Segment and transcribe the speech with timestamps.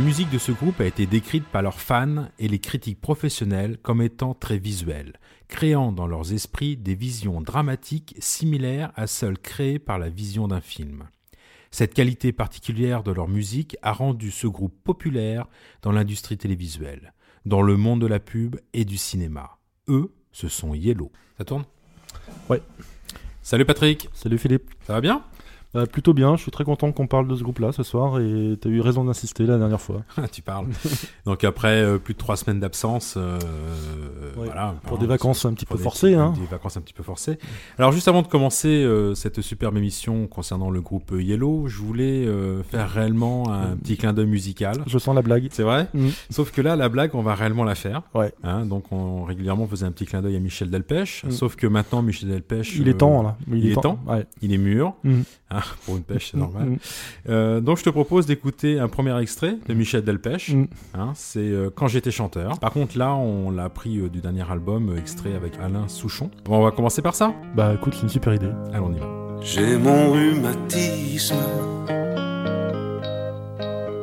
[0.00, 3.76] La musique de ce groupe a été décrite par leurs fans et les critiques professionnels
[3.82, 9.78] comme étant très visuelle, créant dans leurs esprits des visions dramatiques similaires à celles créées
[9.78, 11.04] par la vision d'un film.
[11.70, 15.46] Cette qualité particulière de leur musique a rendu ce groupe populaire
[15.82, 17.12] dans l'industrie télévisuelle,
[17.44, 19.58] dans le monde de la pub et du cinéma.
[19.88, 21.12] Eux, ce sont Yellow.
[21.36, 21.66] Ça tourne?
[22.48, 22.62] Ouais.
[23.42, 24.70] Salut Patrick, Salut Philippe.
[24.86, 25.22] ça va bien?
[25.72, 28.56] Bah, plutôt bien, je suis très content qu'on parle de ce groupe-là ce soir et
[28.60, 30.02] t'as eu raison d'insister la dernière fois.
[30.32, 30.66] Tu parles.
[31.26, 33.38] Donc après euh, plus de trois semaines d'absence, euh,
[34.36, 34.74] Ouais, voilà.
[34.86, 36.34] Pour des vacances un petit peu des- forcées, hein.
[36.38, 37.38] Des vacances un petit peu forcées.
[37.78, 42.26] Alors juste avant de commencer euh, cette superbe émission concernant le groupe Yellow, je voulais
[42.26, 44.76] euh, faire réellement un petit clin d'œil musical.
[44.86, 45.48] Je sens la blague.
[45.52, 45.88] C'est vrai?
[45.94, 46.08] Mm.
[46.30, 48.02] Sauf que là, la blague, on va réellement la faire.
[48.14, 48.32] Ouais.
[48.42, 51.24] Hein, donc on régulièrement faisait un petit clin d'œil à Michel Delpech.
[51.24, 51.30] Mm.
[51.30, 53.36] Sauf que maintenant, Michel Delpech, Il euh, est temps là.
[53.52, 54.26] il est temps Ouais.
[54.42, 54.94] il est mûr.
[55.04, 55.20] Mm.
[55.52, 56.62] Hein, pour une pêche, c'est Mm, normal.
[56.68, 56.76] mm,
[57.28, 60.50] Euh, donc je te propose d'écouter un premier extrait de Michel Delpech.
[60.54, 60.66] mm.
[60.94, 62.58] Hein, c'est euh, Quand j'étais chanteur.
[62.60, 66.30] Par contre, là, on l'a pris euh, du dernier album, euh, extrait avec Alain Souchon.
[66.44, 68.50] Bon, on va commencer par ça Bah écoute, c'est une super idée.
[68.72, 69.06] Allez, on y va.
[69.42, 71.34] J'ai mon rhumatisme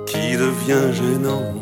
[0.06, 1.54] qui devient gênant.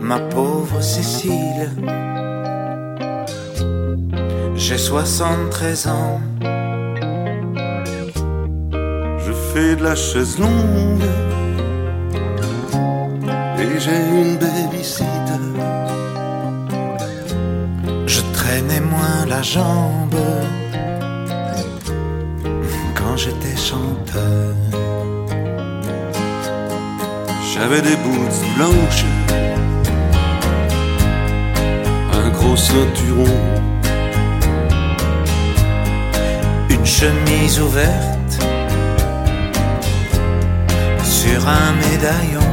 [0.00, 1.70] Ma pauvre Cécile,
[4.56, 6.20] j'ai 73 ans.
[9.24, 11.04] Je fais de la chaise longue
[13.58, 15.44] et j'ai une babysitter.
[18.06, 20.16] Je traînais moins la jambe
[22.96, 24.54] quand j'étais chanteur.
[27.54, 29.04] J'avais des boots blanches,
[32.12, 33.38] un gros ceinturon,
[36.70, 38.11] une chemise ouverte
[41.22, 42.48] sur un médaillon.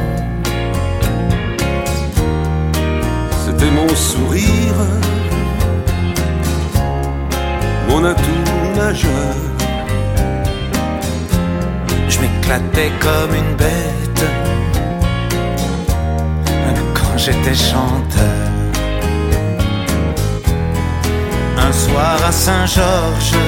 [3.42, 4.80] C'était mon sourire,
[7.88, 9.34] mon atout majeur.
[12.08, 14.24] Je m'éclatais comme une bête
[16.98, 18.40] quand j'étais chanteur.
[21.66, 23.40] Un soir à Saint-Georges,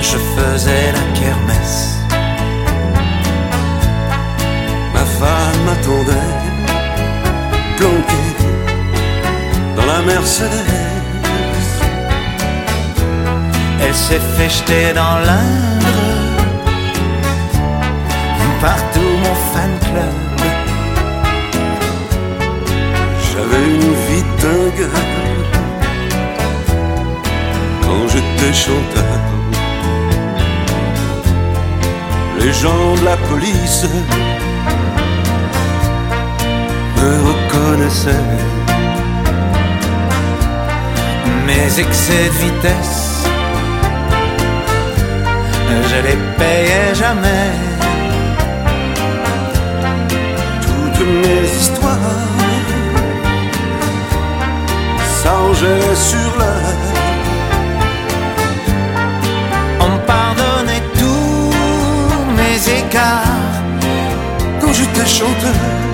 [0.00, 1.91] je faisais la kermesse.
[5.64, 6.30] M'attendait,
[7.76, 8.32] planquée
[9.76, 10.92] dans la Mercedes.
[13.84, 15.72] Elle s'est fait jeter dans l'Indre.
[18.60, 20.22] Partout mon fan club.
[23.28, 24.88] J'avais une vie dingue
[27.82, 29.18] Quand j'étais chanteur.
[32.38, 33.86] Les gens de la police
[37.02, 38.28] Me reconnaissaient
[41.46, 43.12] Mes excès de vitesse
[45.92, 47.50] je les payais jamais.
[50.62, 51.98] Toutes mes histoires
[55.22, 56.78] s'arrangeaient sur l'heure.
[59.80, 61.52] On pardonnait tous
[62.38, 63.54] mes écarts
[64.60, 65.91] quand j'étais chanteur.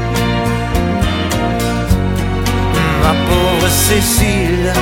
[3.68, 4.72] Cécile,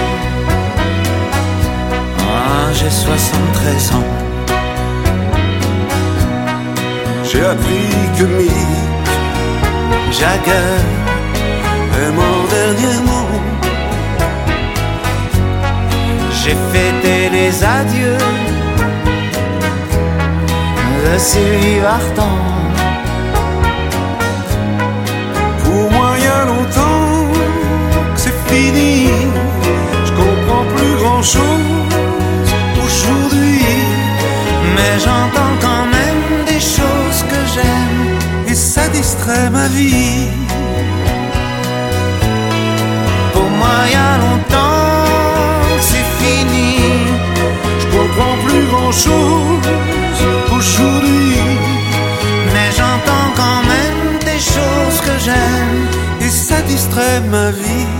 [2.20, 4.26] ah, j'ai 73 ans.
[7.24, 8.52] J'ai appris que Mick
[10.10, 10.76] Jagger
[12.00, 13.28] est mort dernièrement.
[16.32, 18.18] J'ai fêté les adieux
[21.04, 22.65] de Sylvie Vartan.
[31.16, 31.96] Plus grand chose
[32.84, 33.60] aujourd'hui,
[34.74, 38.18] mais j'entends quand même des choses que j'aime
[38.48, 40.28] et ça distrait ma vie.
[43.32, 45.04] Pour moi, il y a longtemps
[45.78, 46.78] que c'est fini.
[47.80, 49.68] Je comprends plus grand chose
[50.56, 51.36] aujourd'hui,
[52.52, 57.95] mais j'entends quand même des choses que j'aime et ça distrait ma vie.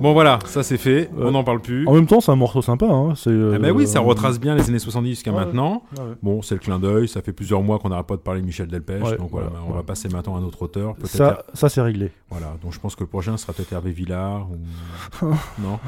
[0.00, 1.86] Bon voilà, ça c'est fait, on Euh, n'en parle plus.
[1.88, 2.86] En même temps, c'est un morceau sympa.
[2.86, 3.14] Hein.
[3.26, 5.36] Euh, Ah bah oui, ça retrace bien les années 70 jusqu'à Ouais.
[5.44, 5.82] maintenant.
[5.96, 6.14] Ouais, ouais.
[6.22, 8.46] Bon, c'est le clin d'œil, ça fait plusieurs mois qu'on n'arrête pas de parler de
[8.46, 10.94] Michel Delpech, Ouais, donc voilà, on va passer maintenant à un autre auteur.
[11.04, 12.12] Ça, ça c'est réglé.
[12.30, 15.26] Voilà, donc je pense que le prochain sera peut-être Hervé Villard ou...
[15.62, 15.78] non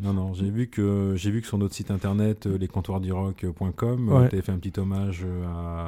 [0.00, 4.28] Non, non, j'ai vu que j'ai vu que sur notre site internet, euh, lescomptoirsdurock.com, Ouais.
[4.28, 5.44] tu avais fait un petit hommage euh,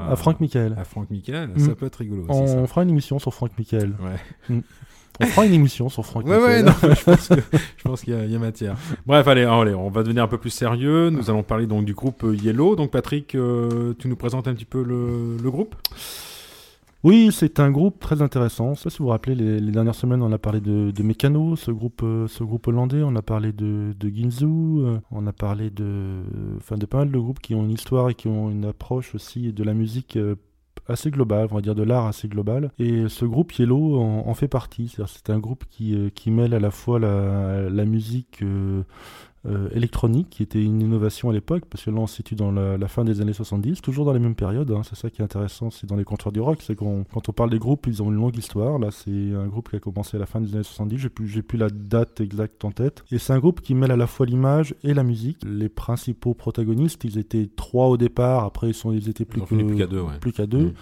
[0.09, 0.75] à, À Franck Michael.
[0.79, 1.51] à Franck Michael.
[1.55, 1.59] Mm.
[1.59, 2.41] Ça peut être rigolo aussi.
[2.41, 2.67] On, ça.
[2.67, 3.95] fera une émission sur Franck Michael.
[4.03, 4.57] Ouais.
[5.21, 8.33] On fera une émission sur Franck Ouais, ouais, non, je pense qu'il y, a- il
[8.33, 8.77] y a matière.
[9.07, 11.11] Bref, allez, allez, on va devenir un peu plus sérieux.
[11.11, 12.75] Nous allons parler donc du groupe euh, Yellow.
[12.75, 15.77] Donc, Patrick, euh, tu nous présentes un petit peu le, le groupe?
[17.05, 18.73] Oui, c'est un groupe très intéressant.
[18.75, 20.91] Je sais pas si vous vous rappelez, les, les dernières semaines, on a parlé de,
[20.91, 23.03] de Mécano, ce groupe, euh, ce groupe hollandais.
[23.05, 24.47] On a parlé de, de Ginzu.
[24.47, 26.23] euh, on a parlé de,
[26.57, 29.15] enfin, de pas mal de groupes qui ont une histoire et qui ont une approche
[29.15, 30.35] aussi de la musique euh,
[30.87, 32.71] assez globale, on va dire de l'art assez global.
[32.79, 34.95] Et ce groupe Yellow en, fait partie.
[35.07, 38.43] C'est un groupe qui, euh, qui mêle à la fois la, la musique
[39.47, 42.51] euh, électronique, qui était une innovation à l'époque, parce que là on se situe dans
[42.51, 44.71] la, la fin des années 70, toujours dans les mêmes périodes.
[44.71, 44.83] hein.
[44.85, 47.33] C'est ça qui est intéressant, c'est dans les comptoirs du rock, c'est qu'on quand on
[47.33, 48.79] parle des groupes, ils ont une longue histoire.
[48.79, 50.99] Là, c'est un groupe qui a commencé à la fin des années 70.
[50.99, 53.05] J'ai plus, j'ai plus la date exacte en tête.
[53.13, 55.39] Et c'est un groupe qui mêle à la fois l'image et la musique.
[55.47, 58.45] Les principaux protagonistes, ils étaient trois au départ.
[58.45, 60.19] Après, ils sont, ils étaient plus fini plus qu'à deux, ouais.
[60.21, 60.67] plus qu'à deux.
[60.67, 60.75] Mm.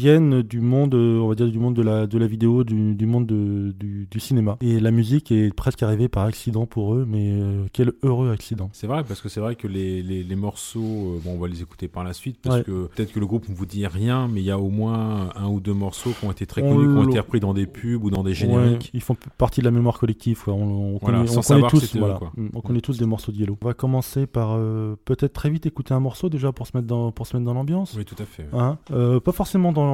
[0.00, 2.94] Viennent du monde, euh, on va dire du monde de la, de la vidéo, du,
[2.94, 4.56] du monde de- du, du cinéma.
[4.62, 8.70] Et la musique est presque arrivée par accident pour eux, mais euh, quel heureux accident.
[8.72, 11.48] C'est vrai, parce que c'est vrai que les, les, les morceaux, euh, bon, on va
[11.48, 12.62] les écouter par la suite, parce Ouais.
[12.64, 15.28] que peut-être que le groupe ne vous dit rien, mais il y a au moins
[15.36, 17.52] un ou deux morceaux qui ont été très On connus, qui ont été repris dans
[17.52, 18.90] des pubs ou dans des Ouais, génériques.
[18.94, 20.42] ils font partie de la mémoire collective.
[20.44, 20.54] quoi.
[20.54, 22.14] On, on Voilà, connaît, on tous, eux, voilà.
[22.14, 22.32] quoi.
[22.38, 23.58] Mm, on connaît tous des morceaux de Yellow.
[23.62, 26.86] On va commencer par euh, peut-être très vite écouter un morceau déjà pour se mettre
[26.86, 27.94] dans, pour se mettre dans l'ambiance.
[27.98, 28.46] Oui, tout à fait.
[28.50, 28.58] ouais.
[28.58, 28.78] Hein
[29.22, 29.89] pas forcément dans.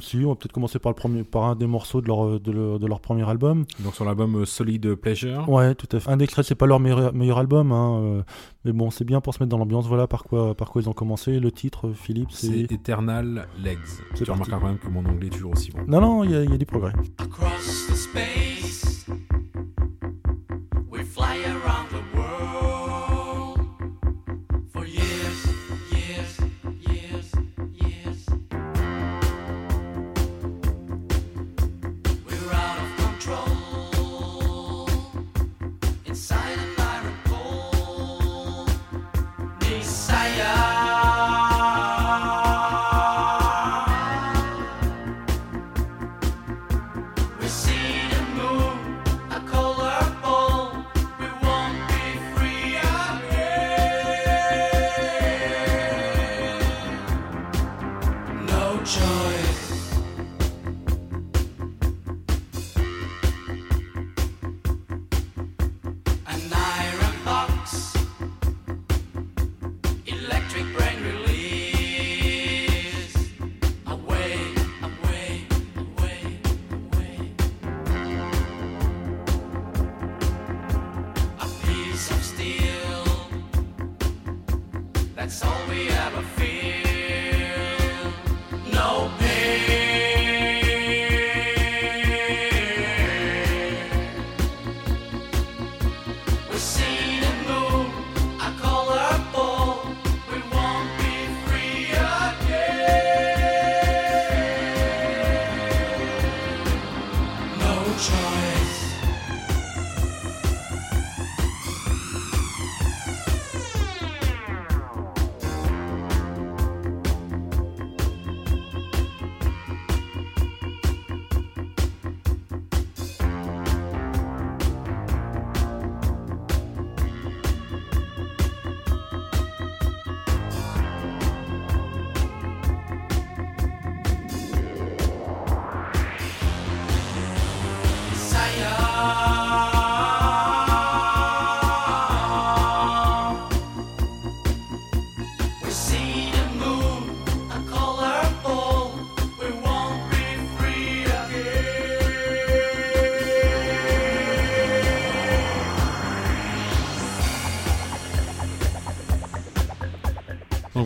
[0.00, 2.50] Si, on va peut-être commencer par le premier, par un des morceaux de leur, de
[2.52, 3.64] leur, de leur premier album.
[3.80, 5.48] Donc sur l'album euh, Solid Pleasure.
[5.48, 6.10] Ouais, tout à fait.
[6.10, 8.22] Un extrait, c'est pas leur meilleur, meilleur album, hein, euh,
[8.64, 9.86] mais bon, c'est bien pour se mettre dans l'ambiance.
[9.86, 11.38] Voilà par quoi, par quoi ils ont commencé.
[11.40, 12.72] Le titre, Philippe, C'est c'est.
[12.72, 13.78] Eternal Legs.
[14.14, 15.80] Tu remarqueras quand même que mon anglais est toujours aussi bon.
[15.86, 16.92] Non, non, il y, a- il y a du progrès.
[17.18, 19.06] across the space.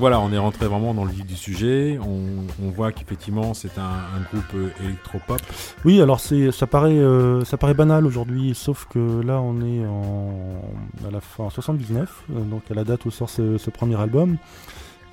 [0.05, 1.99] Voilà, on est rentré vraiment dans le vif du sujet.
[1.99, 5.41] On, voit qu'effectivement c'est un, groupe euh, électropop.
[5.87, 9.87] Oui, alors c'est, ça paraît, euh, ça paraît banal aujourd'hui, sauf que là on est
[9.87, 10.61] en,
[11.09, 14.37] à la fin en 79, euh, donc à la date où sort ce, premier album.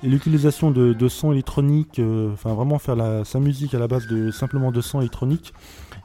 [0.02, 1.98] L'utilisation de, sons électroniques,
[2.34, 5.54] enfin vraiment faire la, sa musique à la base de simplement de sons électroniques,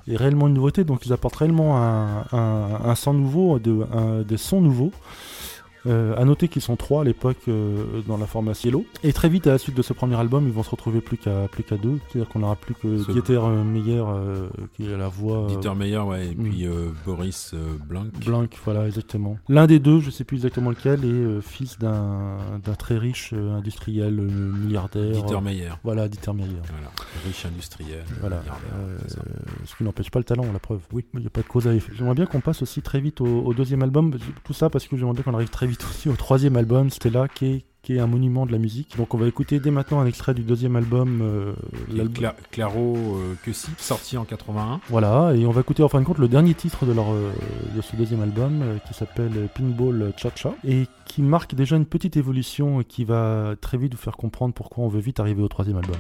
[0.08, 0.86] est réellement une nouveauté.
[0.86, 1.76] Donc ils apportent réellement
[2.32, 4.94] un, son nouveau, de, des sons nouveaux.
[5.88, 8.86] Euh, à noter qu'ils sont trois à l'époque euh, dans la formation Yellow.
[9.04, 11.18] Et très vite, à la suite de ce premier album, ils vont se retrouver plus
[11.18, 12.00] qu'à plus qu'à deux.
[12.10, 15.46] C'est-à-dire qu'on n'aura plus que Ce- Dieter euh, Meyer euh, qui est la voix.
[15.48, 16.44] Dieter Meyer, ouais, et mm.
[16.44, 17.54] puis euh, Boris
[17.88, 18.08] Blank.
[18.26, 19.38] Blanc, voilà, exactement.
[19.48, 24.14] L'un des deux, je sais plus exactement lequel, est fils d'un d'un très riche industriel
[24.14, 25.12] milliardaire.
[25.12, 25.72] Dieter Meyer.
[25.84, 26.62] Voilà, Dieter Meyer.
[26.70, 26.92] Voilà,
[27.26, 28.04] riche industriel.
[28.20, 28.42] Voilà.
[29.66, 30.82] ce qui n'empêche pas le talent, la preuve.
[30.92, 31.06] Oui.
[31.14, 31.92] Il n'y a pas de cause à effet.
[31.96, 34.14] J'aimerais bien qu'on passe aussi très vite au, au deuxième album.
[34.44, 37.28] Tout ça parce que j'aimerais bien qu'on arrive très vite aussi au troisième album, Stella,
[37.28, 38.98] qui est, qui est un monument de la musique.
[38.98, 41.22] Donc on va écouter dès maintenant un extrait du deuxième album.
[41.22, 41.54] euh,
[41.94, 44.82] l'album- Cla- Claro euh, Cussy, sorti en 81.
[44.90, 47.32] Voilà, et on va écouter en fin de compte le dernier titre de, leur, euh,
[47.76, 52.82] de ce deuxième album qui s'appelle Pinball Cha-Cha et qui marque déjà une petite évolution
[52.82, 55.78] et qui va très vite vous faire comprendre pourquoi on veut vite arriver au troisième
[55.78, 55.96] album.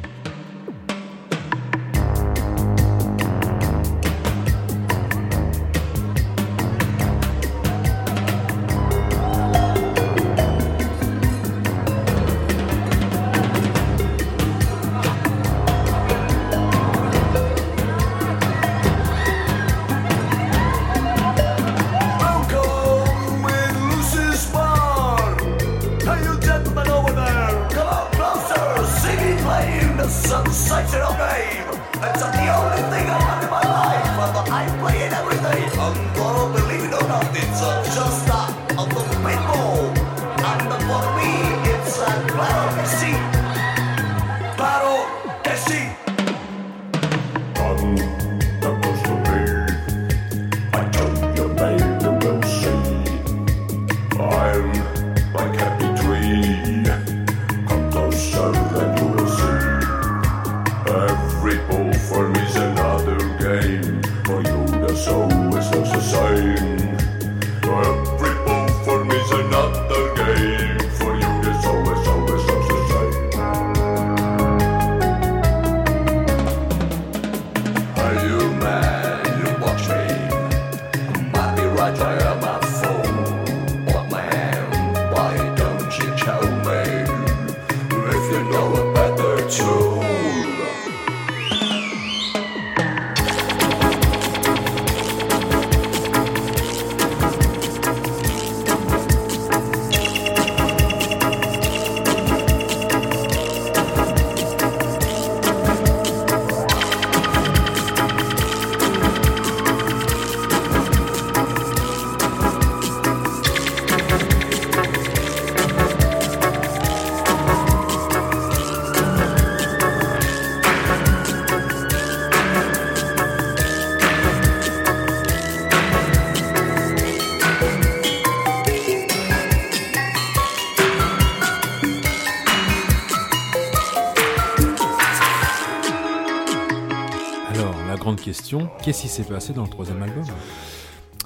[138.87, 140.23] Qu'est-ce qui s'est passé dans le troisième album?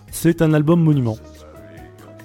[0.09, 1.15] C'est un album monument.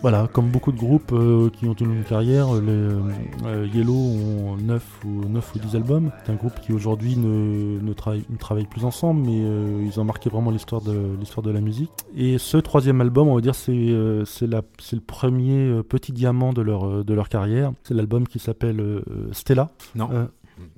[0.01, 3.01] Voilà, comme beaucoup de groupes euh, qui ont une longue carrière, les euh,
[3.45, 6.11] euh, Yellow ont 9 ou, 9 ou 10 albums.
[6.25, 10.01] C'est un groupe qui aujourd'hui ne, ne, travaille, ne travaille plus ensemble, mais euh, ils
[10.01, 11.91] ont marqué vraiment l'histoire de, l'histoire de la musique.
[12.17, 16.63] Et ce troisième album, on va dire, c'est euh, le premier euh, petit diamant de
[16.63, 17.73] leur, euh, de leur carrière.
[17.83, 19.03] C'est l'album qui s'appelle euh,
[19.33, 19.69] Stella.
[19.97, 20.27] Non, Euh,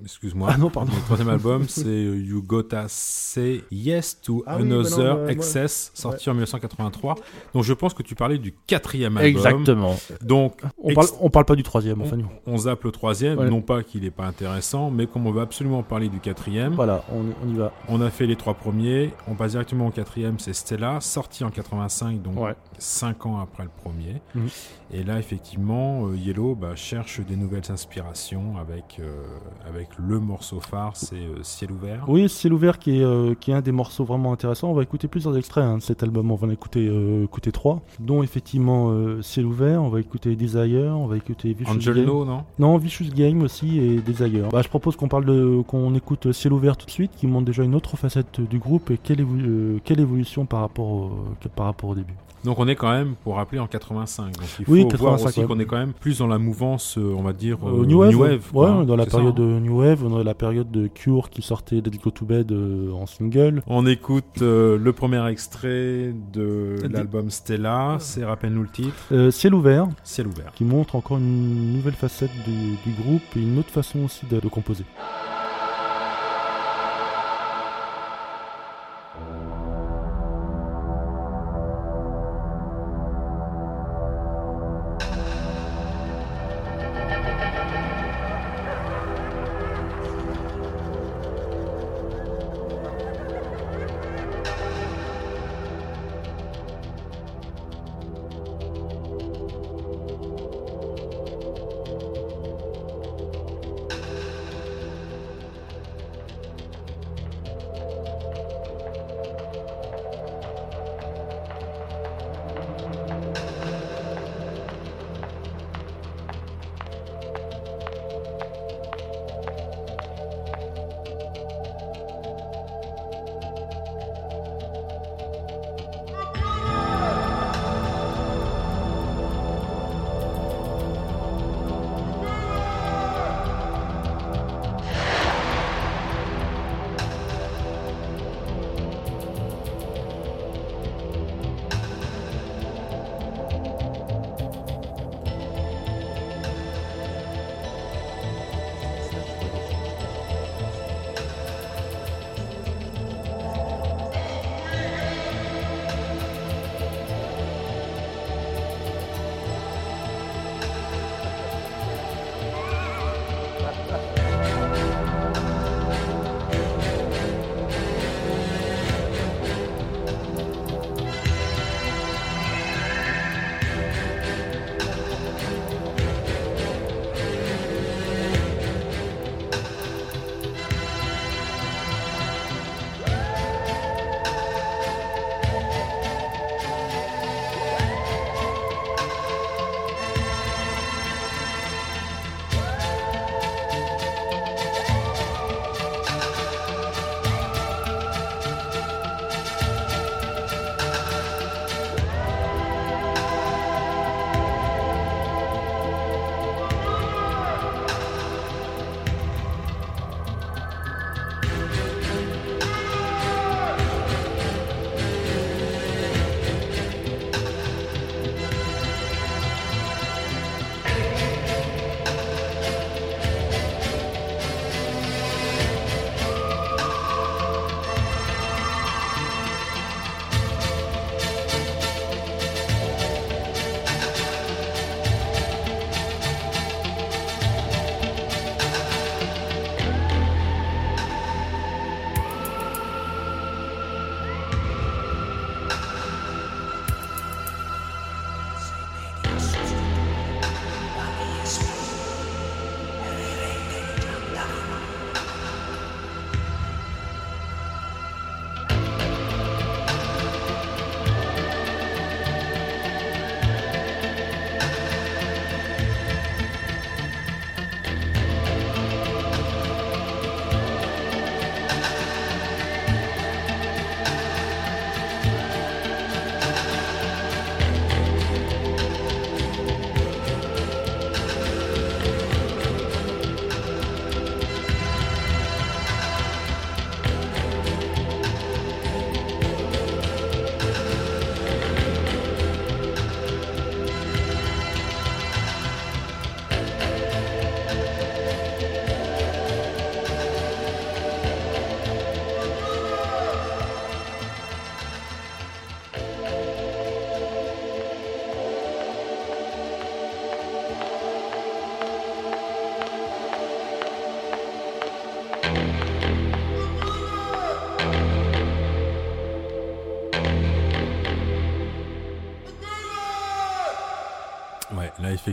[0.03, 0.49] excuse-moi.
[0.53, 0.91] Ah non, pardon.
[0.95, 5.91] Le troisième album, c'est You Gotta Say Yes to Ah oui, bah non, Another Excess,
[5.93, 7.15] sorti en 1983.
[7.53, 9.29] Donc je pense que tu parlais du quatrième album.
[9.29, 9.95] Exactement.
[10.21, 12.27] Donc On ex- parle, on parle pas du troisième, enfin nous.
[12.45, 13.49] on zappe le troisième, Ouais.
[13.49, 17.03] non pas qu'il n'est pas intéressant, mais comme on veut absolument parler du quatrième, Voilà,
[17.11, 17.71] on, on y va.
[17.87, 21.49] on a fait les trois premiers, on passe directement au quatrième, c'est Stella, sorti en
[21.49, 22.55] 85, donc Ouais.
[22.79, 24.21] 5 ans après le premier.
[24.35, 24.47] Mhm.
[24.91, 29.23] Et là, effectivement, euh, Yellow bah, cherche des nouvelles inspirations avec, euh,
[29.67, 32.05] avec le morceau phare, c'est euh, Ciel ouvert.
[32.07, 34.69] Oui, Ciel ouvert qui est, euh, qui est un des morceaux vraiment intéressants.
[34.69, 36.31] On va écouter plusieurs extraits hein, de cet album.
[36.31, 36.85] On va en écouter,
[37.23, 39.83] écouter trois, dont effectivement Ciel ouvert.
[39.83, 42.05] On va écouter Desire, on va écouter Vicious Angel Game.
[42.05, 42.43] No, non?
[42.57, 44.49] Non, Vicious Game aussi et Desire.
[44.49, 47.45] Bah, je propose qu'on parle de, qu'on écoute Ciel ouvert tout de suite, qui montre
[47.45, 51.11] déjà une autre facette du groupe et quelle, évo- quelle évolution par rapport au,
[51.55, 52.13] par rapport au début.
[52.45, 54.25] Donc on est quand même, pour rappeler, en 85.
[54.25, 55.45] Donc il faut Oui, voir 85, aussi ouais.
[55.47, 58.15] qu'on est quand même plus dans la mouvance, euh, on va dire, Euh, New Wave,
[58.53, 59.43] ouais, hein, dans la ça, période hein.
[59.43, 62.91] de New Wave, dans la période de Cure qui sortait Dead Go to Bed euh,
[62.93, 63.61] en single.
[63.67, 69.53] On écoute euh, le premier extrait de l'album Stella, c'est rappelle-nous le titre, Euh, Ciel
[69.55, 70.51] ouvert, Ciel ouvert.
[70.53, 74.39] qui montre encore une nouvelle facette du, du groupe et une autre façon aussi de,
[74.39, 74.85] de composer.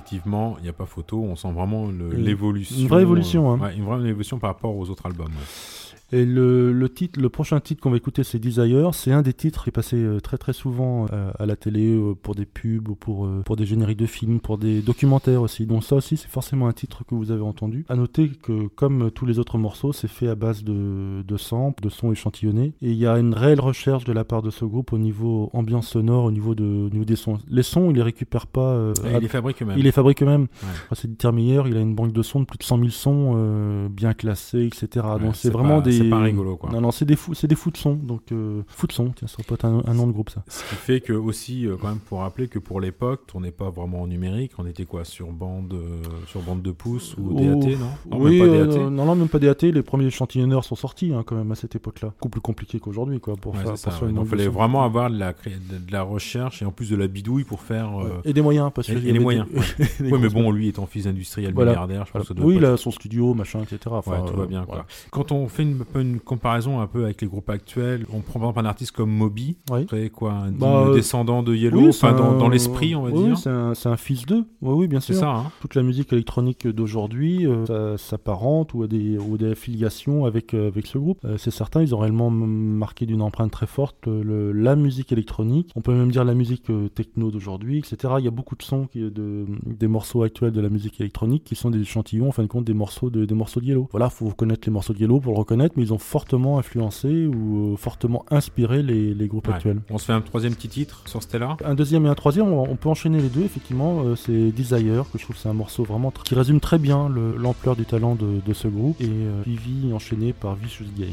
[0.07, 1.21] Effectivement, il n'y a pas photo.
[1.23, 2.77] On sent vraiment l'évolution.
[2.79, 3.59] une vraie évolution, hein.
[3.59, 5.27] ouais, une vraie évolution par rapport aux autres albums.
[5.27, 5.76] ouais.
[6.13, 8.95] Et le, le titre, le prochain titre qu'on va écouter, c'est Desire.
[8.95, 11.95] C'est un des titres qui est passé euh, très très souvent euh, à la télé
[11.97, 15.67] euh, pour des pubs, ou pour pour des génériques de films, pour des documentaires aussi.
[15.67, 17.85] Donc ça aussi, c'est forcément un titre que vous avez entendu.
[17.89, 21.83] À noter que comme tous les autres morceaux, c'est fait à base de de samples,
[21.83, 22.73] de sons échantillonnés.
[22.83, 25.51] Et il y a une réelle recherche de la part de ce groupe au niveau
[25.55, 27.39] ambiance sonore, au niveau de au niveau des sons.
[27.49, 28.61] Les sons, ils les récupèrent pas.
[28.75, 29.79] euh, à- il les fabrique eux-mêmes.
[29.79, 30.47] il les fabrique eux-mêmes.
[30.63, 33.33] Enfin, C'est Meyer, il a une banque de sons de plus de 100 000 sons
[33.37, 35.05] euh, bien classés, etc.
[35.05, 35.96] Ouais, donc c'est c'est vraiment pas- des.
[35.99, 36.71] C'est pas rigolo, quoi.
[36.71, 37.95] Non, non, c'est des c'est des fous de son.
[37.95, 40.43] Donc euh, fous de son, tiens, ça pourrait être un, un nom de groupe ça.
[40.49, 43.51] Ce qui fait que aussi, euh, quand même, pour rappeler que pour l'époque, on n'est
[43.51, 44.53] pas vraiment en numérique.
[44.59, 47.87] On était quoi sur bande, euh, sur bande de pouces ou Oh, DAT, non?
[48.11, 48.91] Non, oui, même pas euh, DAT.
[48.91, 49.63] non, non, même pas DAT.
[49.63, 52.09] Les premiers échantillonneurs sont sortis hein, quand même à cette époque-là.
[52.09, 53.77] Beaucoup plus compliqué qu'aujourd'hui, quoi, pour Ouais, faire.
[53.79, 54.13] c'est pour ça, ouais.
[54.13, 57.07] Donc, il fallait vraiment avoir de la, de la recherche et en plus de la
[57.09, 57.95] bidouille pour faire.
[57.95, 58.05] Ouais.
[58.25, 59.47] Et des moyens, parce et- que y et les moyens,
[60.01, 61.73] ouais, mais bon, lui étant fils industriel Voilà.
[61.73, 62.23] milliardaire, je pense Voilà.
[62.25, 63.79] que ça doit Oui, il a son studio, machin, etc.
[63.91, 64.65] Enfin, Ouais, tout va bien.
[64.67, 64.83] voilà.
[64.83, 64.87] Quoi.
[65.11, 68.21] Quand on fait une, un peu une comparaison un peu avec les groupes actuels, on
[68.21, 69.87] prend par exemple un artiste comme Moby, Oui.
[69.87, 73.11] très quoi, un Bah, euh, descendant de Yellow, Oui, enfin c'est dans, l'esprit, on va
[73.11, 73.39] oui, dire.
[73.39, 74.45] c'est un, c'est un fils d'eux.
[74.63, 75.23] Oui, oui, bien C'est sûr.
[75.23, 75.31] ça.
[75.31, 80.55] Hein toute la musique électronique d'aujourd'hui euh, s'apparente ou à des ou des affiliations avec
[80.55, 81.19] euh, avec ce groupe.
[81.25, 85.71] Euh, c'est certain, ils ont réellement marqué d'une empreinte très forte le, la musique électronique.
[85.77, 88.15] On peut même dire la musique techno d'aujourd'hui, etc.
[88.19, 91.45] Il y a beaucoup de sons qui, de des morceaux actuels de la musique électronique
[91.45, 93.89] qui sont des échantillons en fin de compte des morceaux de des morceaux de Yellow.
[93.93, 97.27] Voilà, faut connaître les morceaux de Yellow pour le reconnaître, mais ils ont fortement influencé
[97.27, 99.55] ou euh, fortement inspiré les, les groupes Ouais.
[99.55, 99.81] actuels.
[99.91, 101.57] On se fait un troisième petit titre sur Stella.
[101.65, 104.03] Un deuxième et un troisième, on, on peut enchaîner les deux, effectivement.
[104.05, 107.37] euh, c'est Desire, que je trouve c'est un morceau vraiment qui résume très bien le-
[107.37, 111.11] l'ampleur du talent de, de ce groupe, et euh, suivi enchaîné par Vicious Game.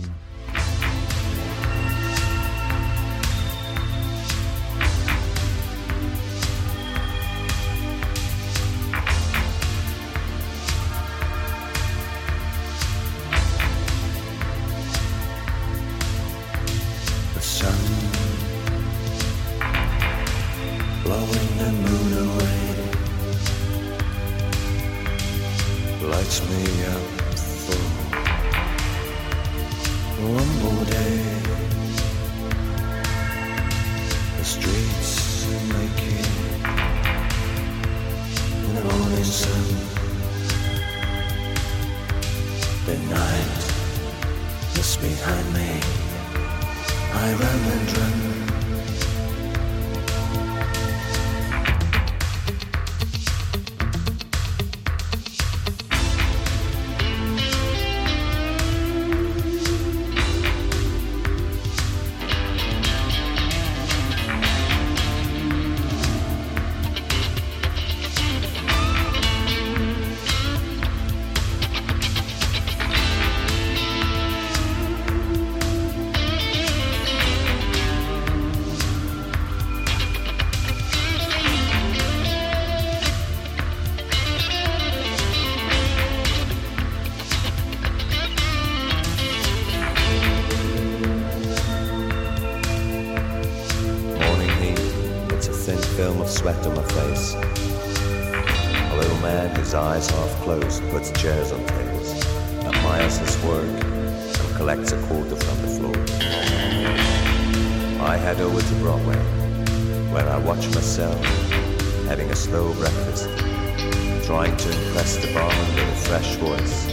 [114.34, 116.88] Trying to impress the barman with a fresh voice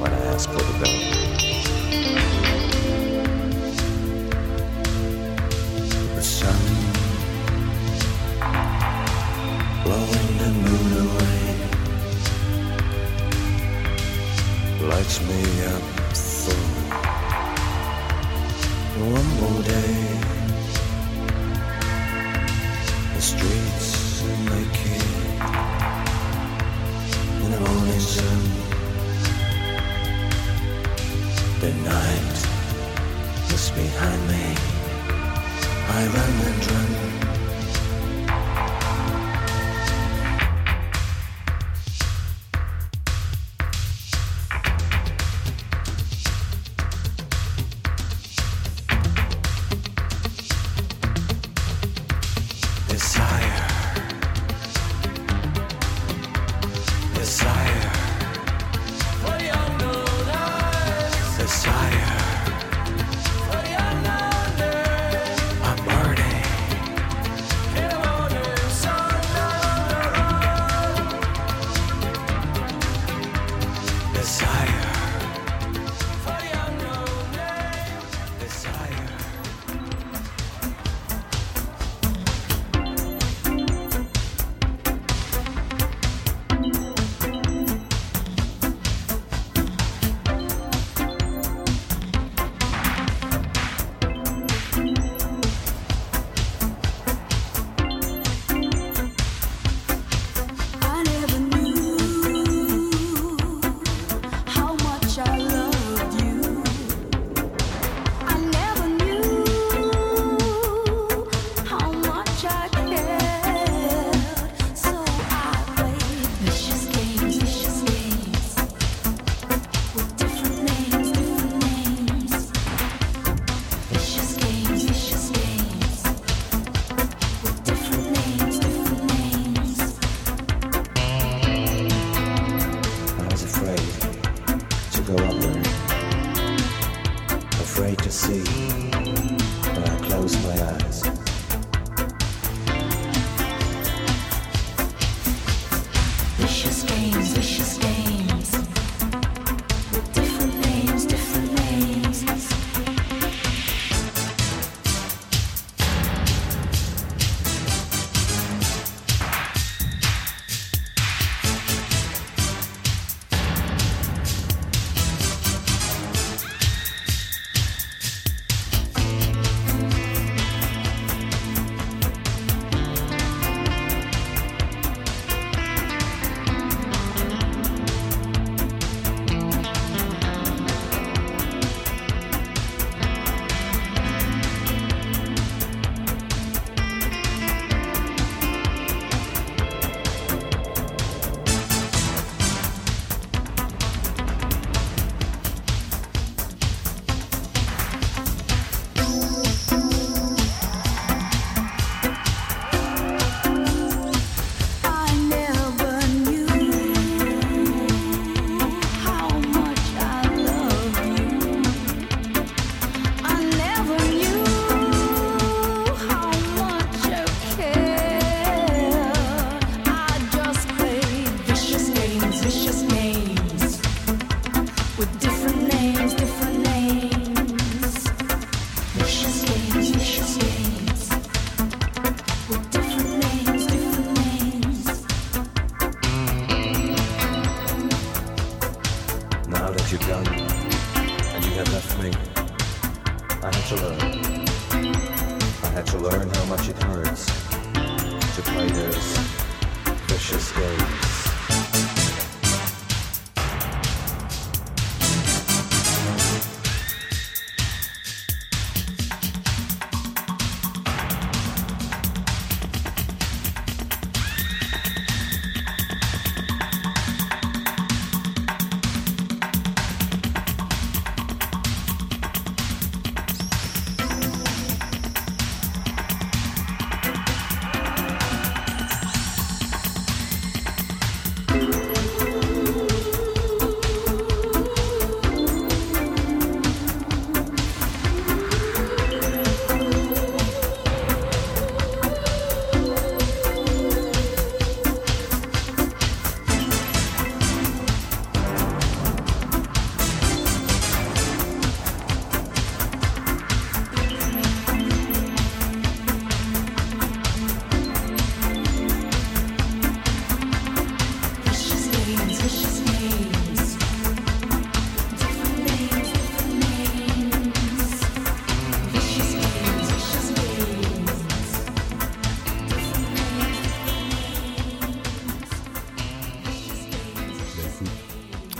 [0.00, 2.33] when I ask for the bill.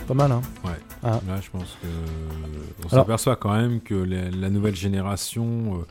[0.07, 0.71] Pas mal, hein ouais.
[1.03, 1.21] Ah.
[1.27, 1.87] Là, je pense que
[2.85, 5.85] on s'aperçoit quand même que la, la nouvelle génération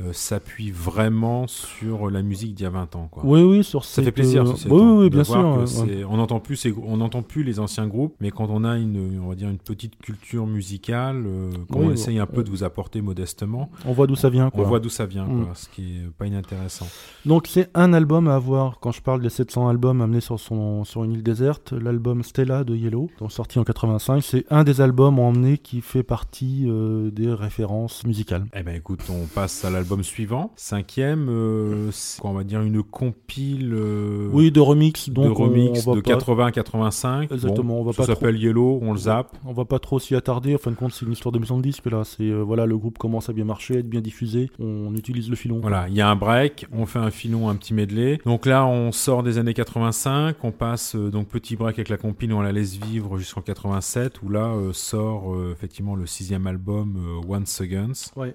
[0.00, 3.08] euh, s'appuie vraiment sur la musique d'il y a 20 ans.
[3.10, 3.24] Quoi.
[3.26, 4.44] Oui, oui, sur Ça fait plaisir.
[4.46, 5.36] euh, Oui, oui, bien sûr.
[5.36, 8.76] ouais, On n'entend plus, ces- on n'entend plus les anciens groupes, mais quand on a
[8.78, 12.50] une, on va dire une petite culture musicale, euh, qu'on Oui, essaye un peu de
[12.50, 14.64] vous apporter modestement, On voit d'où ça vient, on quoi.
[14.64, 15.44] voit d'où ça vient, Mm.
[15.44, 16.86] quoi, ce qui est pas inintéressant.
[17.26, 20.84] Donc c'est un album à avoir quand je parle des 700 albums amenés sur, son,
[20.84, 21.72] sur une île déserte.
[21.72, 26.02] L'album Stella de Yellow, donc sorti en 85, c'est un des albums emmenés qui fait
[26.02, 28.44] partie euh, des références musicales.
[28.54, 32.60] Eh ben écoute, on passe à l'album suivant, cinquième, euh, c'est quoi, on va dire
[32.62, 36.46] une compile euh, Oui, de remix, donc de remix on, on va de pas, 80
[36.46, 37.32] à 85.
[37.32, 39.36] Exactement, on va ça pas s'appelle Yellow, on le zappe.
[39.44, 40.54] on va pas trop s'y attarder.
[40.54, 42.02] En fin de compte, c'est une histoire de maison de disque là.
[42.04, 44.50] C'est euh, voilà, le groupe commence à bien marcher, à être bien diffusé.
[44.58, 45.60] On utilise le filon.
[45.60, 48.18] Voilà, il y a un break, on fait un filon, un petit medley.
[48.24, 51.96] Donc là, on sort des années 85, on passe euh, donc petit break avec la
[51.96, 56.46] compile, on la laisse vivre jusqu'en 87, où là euh, sort euh, effectivement le sixième
[56.46, 58.12] album euh, Once Against.
[58.16, 58.34] Ouais.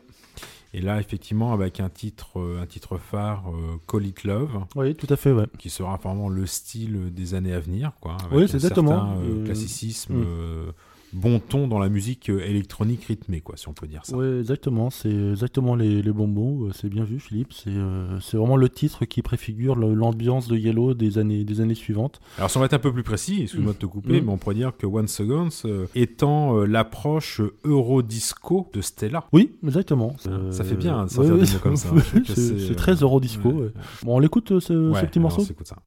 [0.75, 4.95] Et là, effectivement, avec un titre, euh, un titre phare, euh, Call It Love, Oui,
[4.95, 5.45] tout à fait, ouais.
[5.59, 8.17] qui sera vraiment le style des années à venir, quoi.
[8.19, 8.89] Avec Oui, c'est exactement.
[8.91, 10.73] certain, euh, classicisme, mm.
[11.13, 14.17] Bon ton dans la musique euh, électronique rythmée, quoi, si on peut dire ça.
[14.17, 14.89] Oui, exactement.
[14.89, 16.65] C'est exactement les, les bons mots.
[16.67, 17.53] Euh, C'est bien vu, Philippe.
[17.53, 22.19] C'est euh, vraiment le titre qui préfigure l'ambiance de Yellow des années, des années suivantes.
[22.37, 24.25] Alors, si on va être un peu plus précis, excuse-moi de te couper, Mm.
[24.25, 29.25] mais on pourrait dire que One Seconds euh, étant euh, l'approche Eurodisco de Stella.
[29.33, 30.15] Oui, exactement.
[30.51, 31.89] Ça fait bien hein, de sortir des mots comme ça.
[32.13, 33.49] Que c'est très Eurodisco.
[33.49, 33.61] ouais.
[33.65, 33.71] ouais.
[34.03, 35.41] Bon, on l'écoute ce, Ouais, ce petit morceau?
[35.41, 35.77] on ça.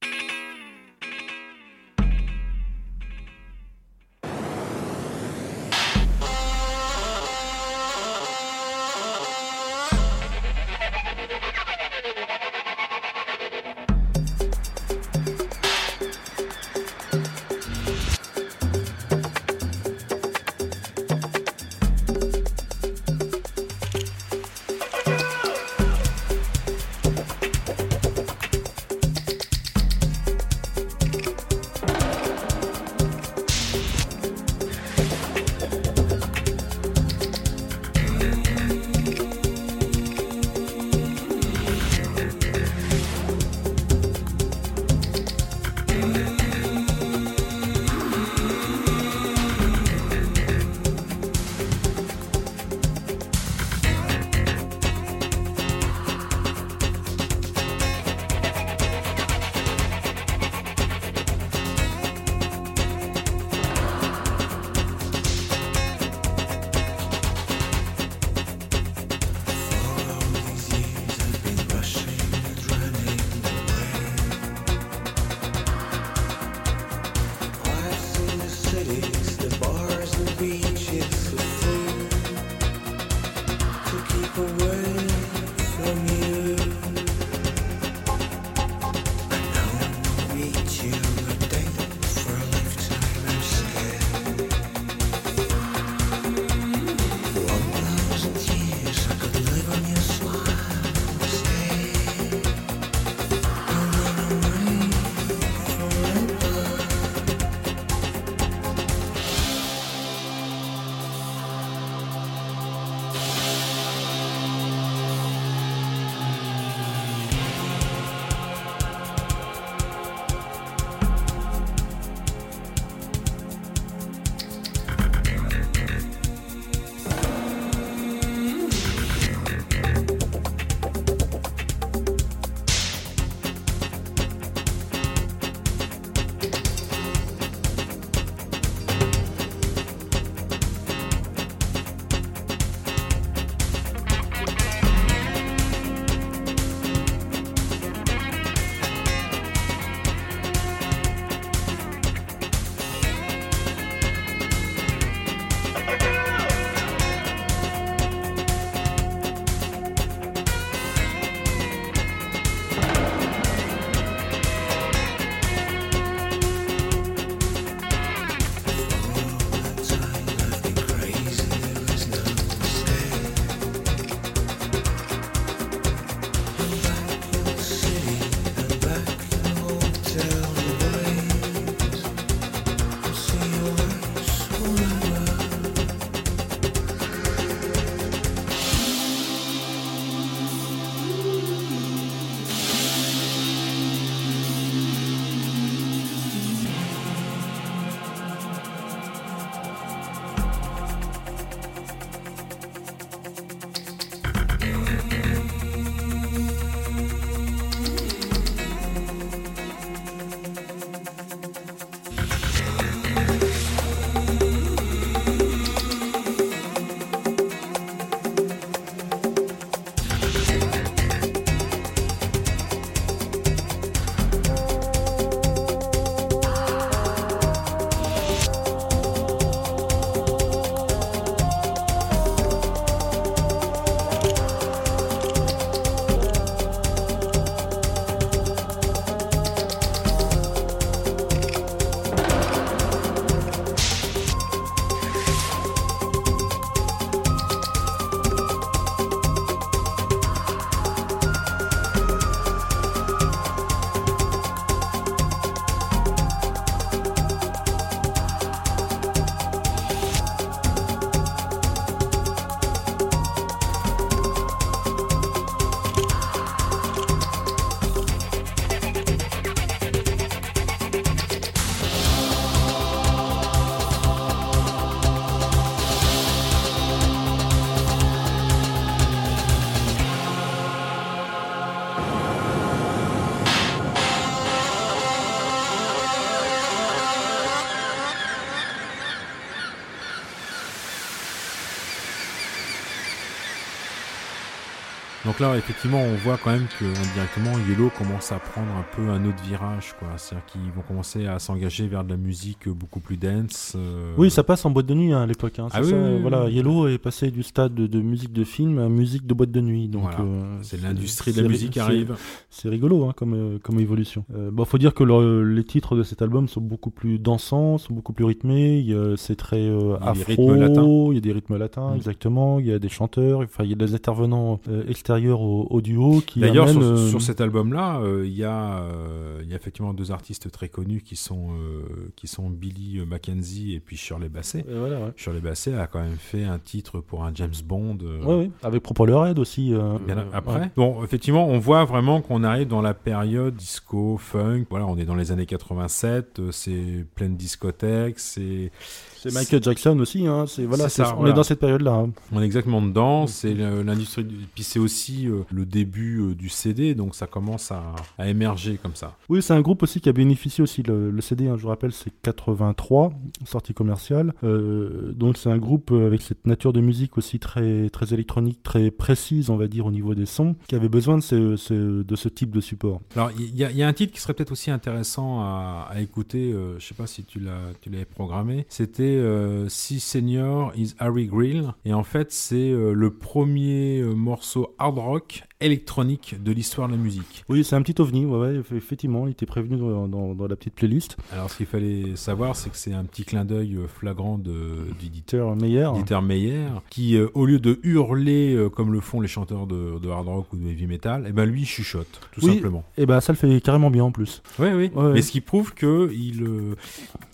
[295.39, 299.11] Donc là, effectivement, on voit quand même que indirectement, Yellow commence à prendre un peu
[299.11, 300.09] un autre virage, quoi.
[300.17, 303.75] C'est-à-dire qu'ils vont commencer à s'engager vers de la musique beaucoup plus dense.
[303.77, 305.59] euh, Oui, ça passe en boîte de nuit hein, à l'époque.
[305.59, 306.55] hein, Ah oui, voilà, oui.
[306.55, 309.61] Yellow est passé du stade de, de musique de film à musique de boîte de
[309.61, 309.89] nuit.
[309.89, 310.21] Donc Voilà.
[310.21, 312.15] euh, C'est l'industrie de la musique qui arrive.
[312.49, 314.25] C'est rigolo hein, comme, euh, comme évolution.
[314.35, 317.77] Euh, bon, faut dire que le- les titres de cet album sont beaucoup plus dansants,
[317.77, 318.79] sont beaucoup plus rythmés.
[318.79, 320.25] il y a- C'est très euh, afro.
[320.29, 321.07] rythmes latins.
[321.11, 321.97] Il y a des rythmes latins, Mm.
[321.97, 322.59] exactement.
[322.59, 323.41] Il y a des chanteurs.
[323.41, 324.85] Enfin, il y a des intervenants euh,
[325.27, 328.79] extérieurs au, au duo qui D'ailleurs, sur, euh, sur cet album-là, euh, il y, a,
[328.83, 333.75] euh, y a effectivement deux artistes très connus qui sont, euh, qui sont Billy Mackenzie
[333.75, 335.13] et puis Shirley euh, voilà, ouais.
[335.17, 337.99] Shirley Bassey a quand même fait un titre pour un James Bond.
[338.03, 338.51] euh, Ouais.
[338.63, 339.73] Avec Propeller Head aussi.
[339.75, 340.61] euh, Bien euh, après.
[340.61, 340.71] ouais.
[340.77, 344.65] Bon, effectivement, on voit vraiment qu'on arrive dans la période disco, funk.
[344.71, 346.39] Voilà, on est dans les années 87.
[346.39, 348.19] euh, C'est pleine discothèque.
[348.19, 348.71] C'est,
[349.19, 350.27] C'est Michael Jackson aussi.
[350.27, 350.45] Hein.
[350.47, 351.33] C'est voilà, C'est ça, c'est- on voilà.
[351.33, 351.93] est dans cette période-là.
[351.95, 352.11] hein.
[352.33, 353.27] on est exactement dedans.
[353.27, 354.25] C'est le- l'industrie.
[354.25, 357.83] du- Puis c'est aussi euh, le début euh, du CD, donc ça commence à,
[358.19, 359.17] à émerger comme ça.
[359.29, 360.83] Oui, c'est un groupe aussi qui a bénéficié aussi.
[360.83, 363.13] Le, le CD, hein, je vous rappelle, c'est 83,
[363.45, 364.33] sortie commerciale.
[364.45, 368.91] Euh, donc c'est un groupe avec cette nature de musique aussi très, très électronique, très
[368.91, 372.17] précise, on va dire, au niveau des sons, qui avait besoin de ce, ce- de
[372.17, 373.01] ce type de support.
[373.15, 375.89] Alors, il y, a- il y a un titre qui serait peut-être aussi intéressant à,
[375.91, 376.55] à écouter.
[376.79, 378.67] je sais pas si tu l'as, tu l'avais programmé.
[378.69, 384.15] C'était euh, Si Senior is Harry Grill, et en fait, c'est euh, le premier euh,
[384.15, 387.45] morceau hard rock électronique de l'histoire de la musique.
[387.49, 390.47] Oui, c'est un petit ovni, ouais, ouais, eff- effectivement, il était prévenu dans, dans- dans
[390.47, 391.17] la petite playlist.
[391.33, 395.45] Alors, ce qu'il fallait savoir, c'est que c'est un petit clin d'œil euh, flagrant Peter
[395.59, 395.89] Meyer.
[395.95, 399.99] Dieter Meyer, qui, euh, au lieu de hurler euh, comme le font les chanteurs de,
[399.99, 402.55] de hard rock ou de heavy metal, eh ben lui il chuchote, tout Oui.
[402.55, 402.85] simplement.
[402.99, 404.43] Et ben ça le fait carrément bien en plus.
[404.59, 404.91] Oui, oui.
[404.95, 405.13] Ouais.
[405.15, 406.75] Mais ce qui prouve que il, euh,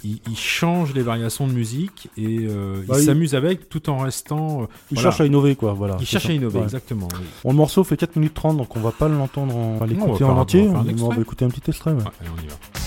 [0.05, 2.47] il, il change les variations de musique et
[2.87, 4.69] Bah, il s'amuse avec tout en restant.
[4.91, 5.03] Il Voilà.
[5.11, 5.97] cherche à innover, quoi, voilà.
[6.01, 6.31] il cherche ça.
[6.31, 7.09] à innover, exactement.
[7.19, 7.25] oui.
[7.45, 9.61] Bon, le morceau fait 4 minutes 30, donc on va pas l'entendre, en...
[9.61, 11.93] on va on va l'écouter en entier, on va on va écouter un petit extrait.
[11.93, 11.99] ouais.
[11.99, 12.82] Ouais, allez, on y va.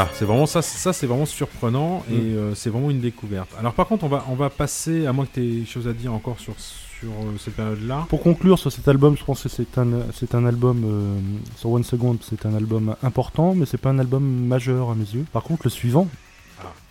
[0.00, 2.36] Voilà, c'est vraiment ça, ça c'est vraiment surprenant et Mm.
[2.36, 3.50] euh, c'est vraiment une découverte.
[3.58, 5.86] Alors par contre, on va on va passer à moins que tu aies des choses
[5.88, 8.06] à dire encore sur sur euh, cette période-là.
[8.08, 11.18] Pour conclure sur cet album, je pense que c'est un, c'est un album, euh,
[11.56, 15.04] sur One Second, c'est un album important, mais c'est pas un album majeur à mes
[15.04, 15.24] yeux.
[15.32, 16.08] Par contre, le suivant,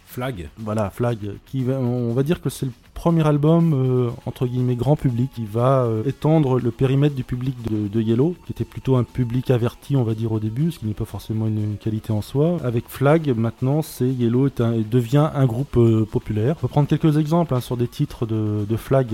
[0.07, 0.49] Flag.
[0.57, 4.75] voilà, Flag, qui va, on va dire que c'est le premier album, euh, entre guillemets,
[4.75, 8.65] grand public, qui va euh, étendre le périmètre du public de, de Yellow, qui était
[8.65, 11.59] plutôt un public averti, on va dire, au début, ce qui n'est pas forcément une,
[11.63, 12.57] une qualité en soi.
[12.61, 16.55] Avec Flag, maintenant, c'est Yellow est un- devient un groupe euh, populaire.
[16.57, 19.07] On peut prendre quelques exemples hein, sur des titres de, de Flag,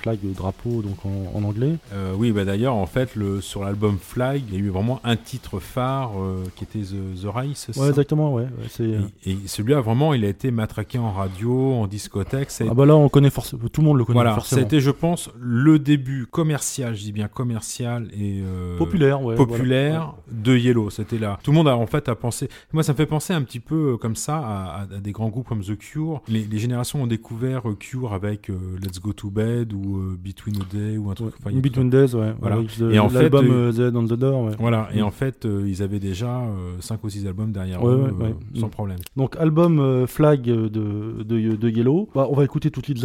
[0.00, 1.74] Flag drapeau, donc en, en anglais.
[2.16, 5.16] Oui, bah d'ailleurs, en fait, le, sur l'album Flag, il y a eu vraiment un
[5.16, 6.12] titre phare
[6.54, 7.52] qui était The, The Rise.
[7.56, 8.44] c'est Ouais, exactement, ouais.
[8.80, 8.86] ouais,
[9.24, 12.50] Et, et celui-là, vraiment, il a été matraqué en radio, en discothèque.
[12.60, 14.62] Ah bah là, on connaît forcément, tout le monde le connaît voilà, a forcément.
[14.62, 19.34] été, je pense, le début commercial, je dis bien commercial et euh, Populaire, ouais.
[19.36, 20.42] populaire voilà.
[20.44, 20.90] de Yellow.
[20.90, 21.38] C'était là.
[21.42, 22.48] Tout le monde a en fait à penser.
[22.74, 25.48] Moi, ça me fait penser un petit peu euh, comme ça à, des grands groupes
[25.48, 26.20] comme The Cure.
[26.28, 30.18] Les, les générations ont découvert euh, Cure avec euh, Let's Go to Bed ou euh,
[30.22, 31.34] Between a Day ou un truc.
[31.44, 32.34] a tout Between Days, ouais.
[32.40, 32.56] Voilà.
[32.56, 34.52] Avec the- Et en fait, l'album The Head on the Door, ouais.
[34.58, 35.04] Voilà, et Mm.
[35.04, 36.42] en fait, ils avaient déjà
[36.80, 38.34] 5 ou 6 albums derrière Ouais, eux, ouais, ouais.
[38.60, 38.98] sans problème.
[39.16, 41.22] Donc, album flag de, de,
[41.56, 42.08] de Yellow.
[42.14, 42.98] Bah, on va écouter tout de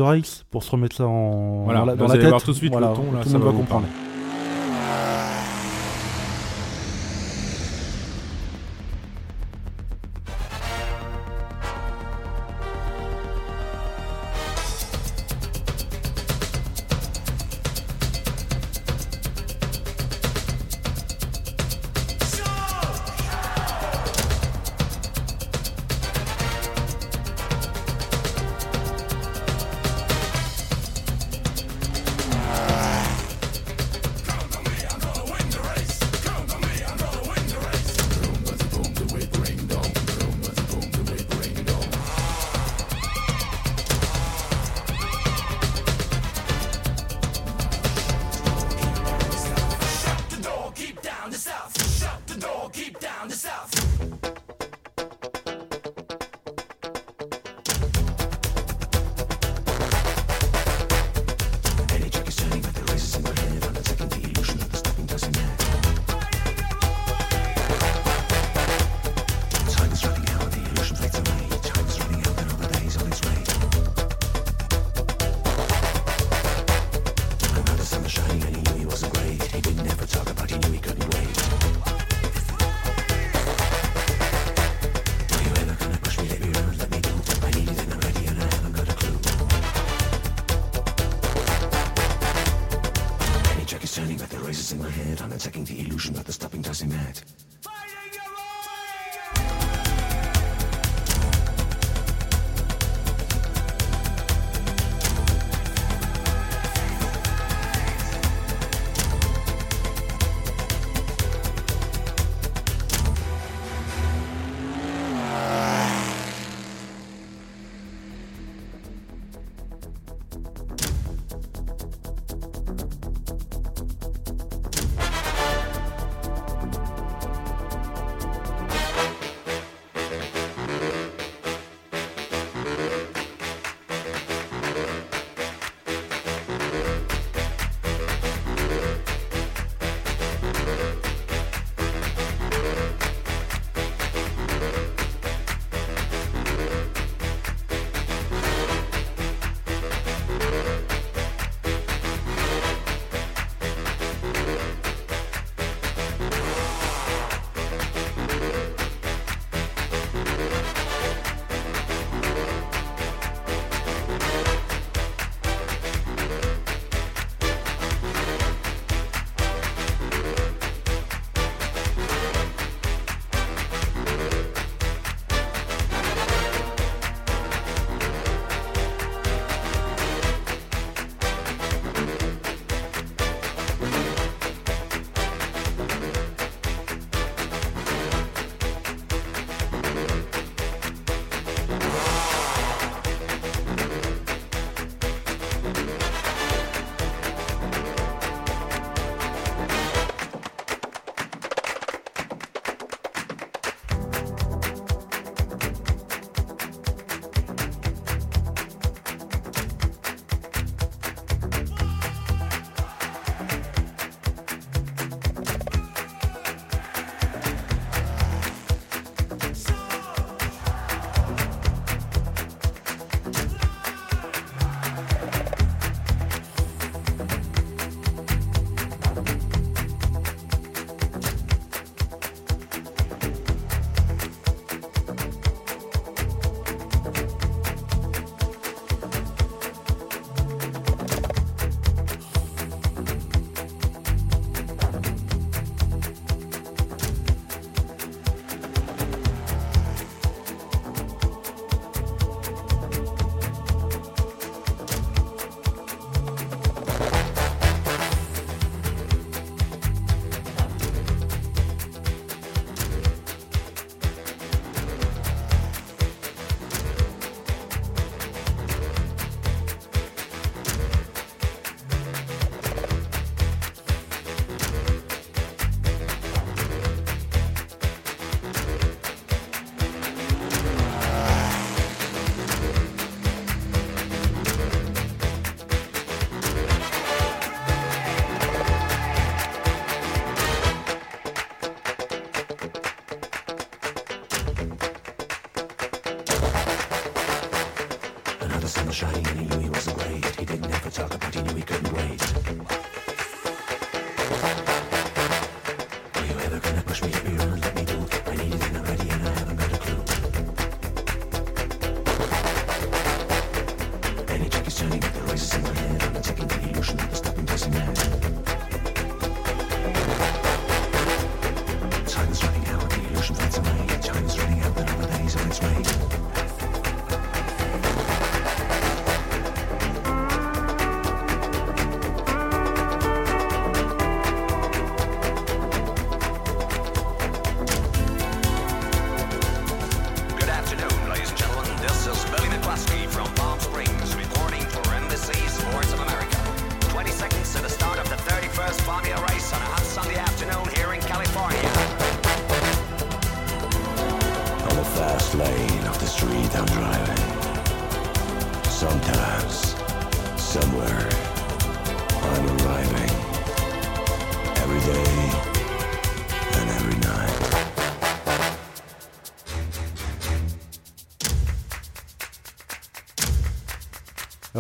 [0.49, 2.29] pour se remettre ça en, Voilà, dans la, là, dans vous la allez tête.
[2.29, 3.85] voir tout de suite le Voilà, ton, là, tout ça va va comprendre.
[3.85, 4.10] parler.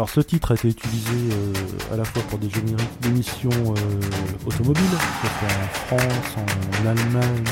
[0.01, 4.47] Alors ce titre a été utilisé euh, à la fois pour des génériques d'émissions euh,
[4.47, 7.43] automobiles, en France, en, Allemagne,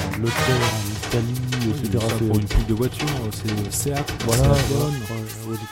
[0.00, 2.06] en Angleterre, en Italie, etc.
[2.26, 5.21] Pour une pub de voiture, c'est Seat, voilà, voilà.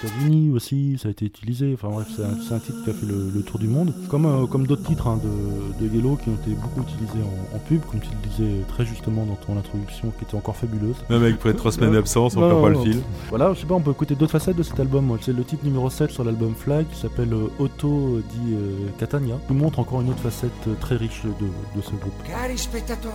[0.03, 1.73] États-Unis aussi, ça a été utilisé.
[1.75, 2.23] Enfin bref, c'est
[2.55, 3.93] un, titre qui a fait le, le tour du monde.
[4.09, 7.57] Comme, euh, comme d'autres titres hein, de, de Yellow qui ont été beaucoup utilisés en,
[7.57, 10.97] en pub, comme tu le disais très justement dans ton introduction, qui était encore fabuleuse.
[11.11, 13.03] Même avec près de 3 semaines d'absence, on Non, perd pas non, le fil.
[13.29, 15.17] Voilà, je sais pas, on peut écouter d'autres facettes de cet album.
[15.21, 19.37] C'est le titre numéro 7 sur l'album Flag qui s'appelle euh, Otto di euh, Catania,
[19.47, 21.31] qui montre encore une autre facette très riche de,
[21.79, 22.15] de ce groupe.
[22.27, 23.13] Cari spettatori,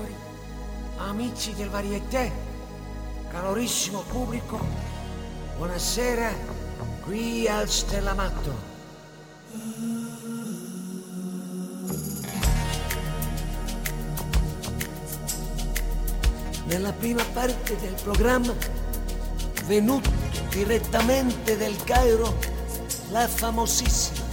[1.09, 2.31] amici del Varieté,
[3.31, 4.59] calorissimo pubblico,
[5.57, 6.54] buonasera
[7.05, 8.73] qui al Stellamatto.
[16.65, 18.53] Nella prima parte del programma,
[19.65, 20.09] venuto
[20.49, 22.35] direttamente del Cairo,
[23.11, 24.25] la famosissima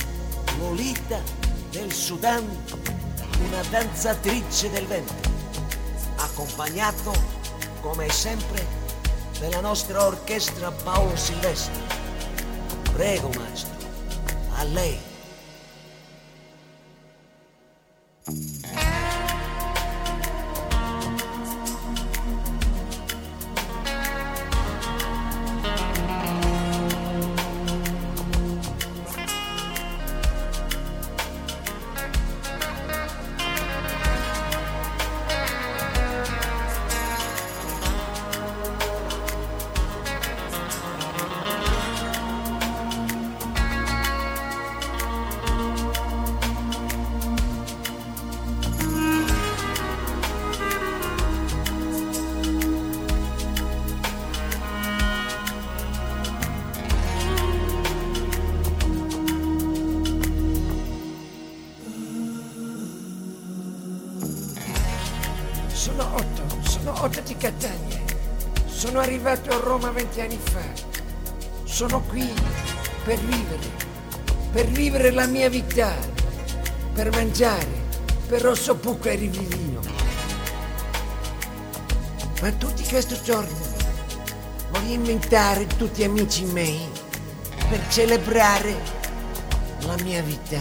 [0.59, 1.21] Lolita
[1.71, 2.43] del Sudan,
[3.47, 5.29] una danzatrice del vento,
[6.17, 7.13] accompagnato,
[7.83, 8.67] come sempre,
[9.39, 11.92] dalla nostra orchestra Paolo Silvestri.
[13.03, 13.75] prego, maestro.
[14.57, 15.12] Vale.
[75.43, 75.93] Mia vita,
[76.95, 77.67] per mangiare,
[78.29, 79.81] per rosso buco e rivivino.
[82.41, 83.59] Ma tutti questi giorni
[84.71, 86.89] voglio inventare tutti amici miei
[87.69, 88.77] per celebrare
[89.81, 90.61] la mia vita.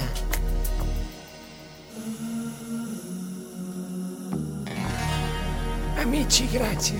[5.97, 6.99] Amici, grazie.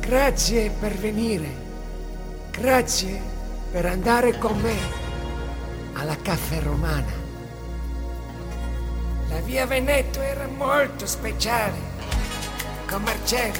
[0.00, 1.48] Grazie per venire.
[2.50, 3.22] Grazie
[3.70, 4.93] per andare con me
[6.04, 7.12] alla caffè romana.
[9.30, 11.92] La via Veneto era molto speciale.
[12.86, 13.58] Con Marcello,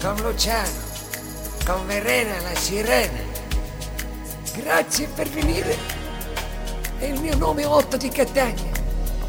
[0.00, 0.70] con Luciano,
[1.64, 3.18] con Verena la sirena.
[4.54, 5.74] Grazie per venire.
[6.98, 8.70] E il mio nome è Otto di Catania.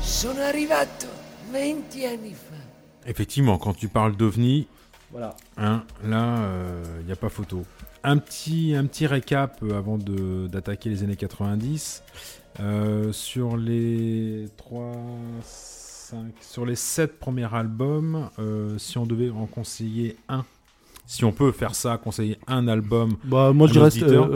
[0.02, 1.08] Sono arrivato
[1.50, 2.62] 20 anni fa.
[3.06, 4.68] Effectivement, quand tu parles d'OVNI,
[5.12, 5.34] Voilà.
[5.56, 7.66] hein, là, il n'y a pas photo.
[8.04, 12.04] Un petit, un petit récap euh, avant de- d'attaquer les années 90.
[12.60, 14.92] Euh, sur les 3,
[15.44, 20.44] 5, sur les 7 premiers albums, euh, si on devait en conseiller un,
[21.08, 23.90] si on peut faire ça, conseiller un album, Bah, moi, je dirais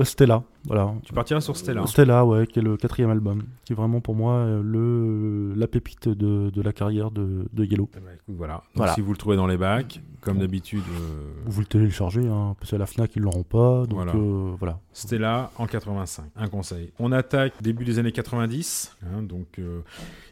[0.03, 0.43] Stella.
[0.68, 0.93] Voilà.
[1.03, 1.86] tu partirais sur Stella.
[1.88, 5.68] Stella, ouais, qui est le quatrième album, qui est vraiment pour moi euh, le, la
[5.68, 7.89] pépite de, de la carrière de, de Yellow.
[7.95, 8.53] Eh ben, écoute, voilà.
[8.55, 8.93] Donc, Voilà.
[8.93, 10.41] Si vous le trouvez dans les bacs, comme Bon.
[10.41, 13.86] d'habitude, euh, Vous le téléchargez, hein, parce qu'à la Fnac, ils l'auront pas.
[13.86, 14.13] Donc Voilà.
[14.15, 14.80] euh, voilà.
[14.93, 16.26] Stella en 85.
[16.36, 16.91] Un conseil.
[16.99, 18.97] On attaque début des années 90.
[19.05, 19.82] hein, donc, euh,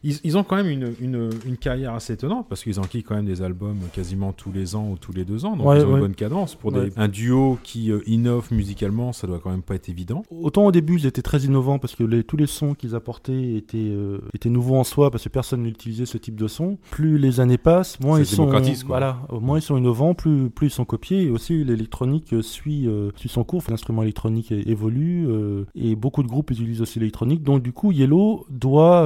[0.04, 3.16] ils, ils ont quand même une, une, une carrière assez étonnante parce qu'ils enquillent quand
[3.16, 5.56] même des albums quasiment tous les ans ou tous les deux ans.
[5.56, 5.94] Donc, Ouais, ils ont ouais.
[5.96, 6.56] une bonne cadence.
[6.56, 6.92] Pour Ouais.
[6.98, 10.24] un duo qui euh, innove musicalement, ça doit quand même pas être évident.
[10.32, 13.56] Autant au début, ils étaient très innovants parce que les, tous les sons qu'ils apportaient
[13.56, 16.78] étaient, euh, étaient nouveaux en soi parce que personne n'utilisait ce type de son.
[16.92, 18.62] Plus les années passent, moins ils sont, quoi.
[18.88, 21.24] voilà, moins ils sont innovants, plus, plus ils sont copiés.
[21.24, 23.64] Et aussi, l'électronique suit, euh, suit son cours.
[23.70, 27.44] L'instrument électronique évolue euh, et beaucoup de groupes utilisent aussi l'électronique.
[27.44, 29.06] Donc du coup, Yellow doit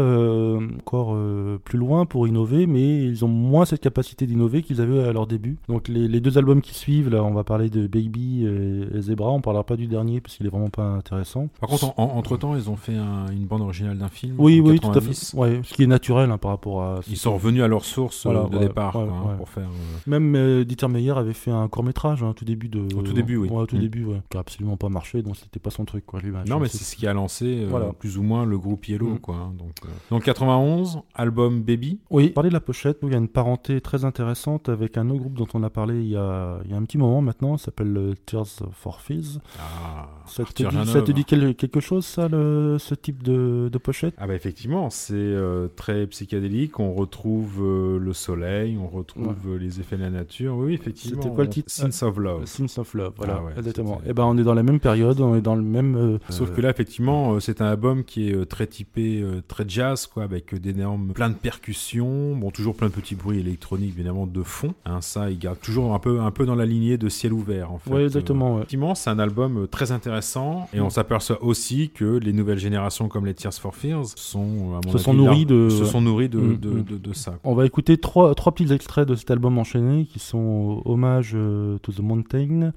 [0.79, 1.17] encore
[1.63, 5.27] plus loin pour innover, mais ils ont moins cette capacité d'innover qu'ils avaient à leur
[5.27, 5.57] début.
[5.67, 9.01] Donc les, les deux albums qui suivent, là, on va parler de Baby et, et
[9.01, 9.31] Zebra.
[9.31, 11.08] On parlera pas du dernier parce qu'il est vraiment pas intéressant.
[11.09, 14.35] Par contre, en- entre temps, ils ont fait un- une bande originale d'un film.
[14.37, 15.31] Oui, oui, tout à 90.
[15.31, 15.37] fait.
[15.37, 16.99] Ouais, ce qui est naturel hein, par rapport à.
[17.07, 19.49] Ils sont revenus à leur source euh, Voilà, de ouais, départ ouais, quoi, hein, pour
[19.49, 19.63] faire.
[19.69, 22.81] euh, Même euh, Dieter Meyer avait fait un court métrage au tout début de.
[22.95, 23.49] Au tout début, oui.
[23.51, 23.79] Au tout Mm.
[23.79, 24.07] début.
[24.29, 26.19] Qui a absolument pas marché, donc c'était pas son truc, quoi.
[26.19, 27.91] Lui, bah, Non, mais c'est ce qui a lancé Voilà.
[27.93, 29.19] plus ou moins le groupe Yellow, Mm.
[29.19, 29.35] quoi.
[29.35, 29.87] hein, donc, euh.
[30.11, 31.99] donc 91, album Baby.
[32.09, 35.19] Oui, parler de la pochette, il y a une parenté très intéressante avec un autre
[35.21, 37.57] groupe dont on a parlé il y a, il y a un petit moment maintenant,
[37.57, 39.39] s'appelle Tears for Fears.
[39.59, 40.07] Ah,
[40.39, 44.13] Arthur Ça te dit quel- quelque chose, ça, le- ce type de, de pochette?
[44.17, 46.79] Ah bah effectivement, c'est euh, très psychédélique.
[46.79, 50.55] On retrouve euh, le soleil, on retrouve euh, les effets de la nature.
[50.55, 51.21] Oui, effectivement.
[51.21, 51.69] C'était quoi le titre?
[51.71, 52.45] Sins of Love.
[52.45, 54.01] Sins of Love, voilà, Ah ouais, exactement.
[54.07, 55.95] Et ben, on est dans la même période, on est dans le même.
[55.95, 59.41] euh, Sauf que là, effectivement, euh, c'est un album qui est euh, très typé, euh,
[59.47, 63.39] très jazz, quoi, avec euh, d'énormes, plein de percussions, bon, toujours plein de petits bruits
[63.39, 64.73] électroniques, évidemment, de fond.
[64.85, 67.71] Hein, ça, il garde toujours un peu, un peu dans la lignée de Ciel ouvert,
[67.71, 67.89] en fait.
[67.91, 68.57] Ouais, exactement, ouais.
[68.59, 73.07] Effectivement, c'est un album euh, très intéressant, et on s'aperçoit aussi que les nouvelles générations,
[73.07, 75.85] comme les Tears for Fears, sont, euh, à mon Se avis, sont nourries de- se
[75.85, 76.83] sont nourris de, Mm, de, mm.
[76.83, 77.35] de- de ça.
[77.43, 81.77] On va écouter trois, trois petits extraits de cet album enchaîné qui sont hommage euh,
[81.79, 82.71] to the Mountain,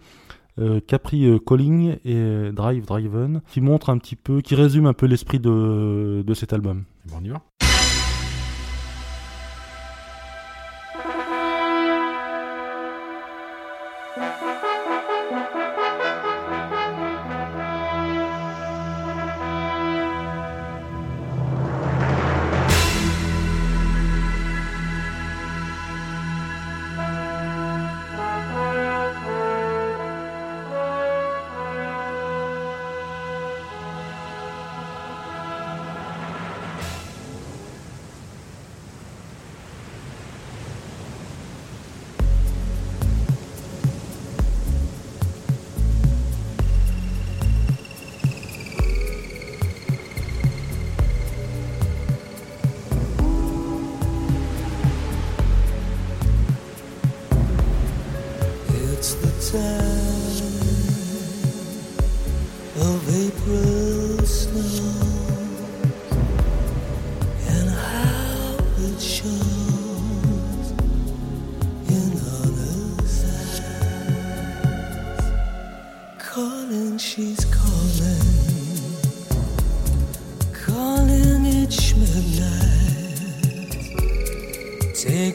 [0.59, 4.89] euh, Capri euh, Calling et euh, Drive Driven, qui montrent un petit peu, qui résument
[4.89, 6.85] un peu l'esprit de, de cet album.
[7.09, 7.41] Bon, on y va.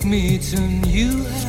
[0.09, 1.46] Me to new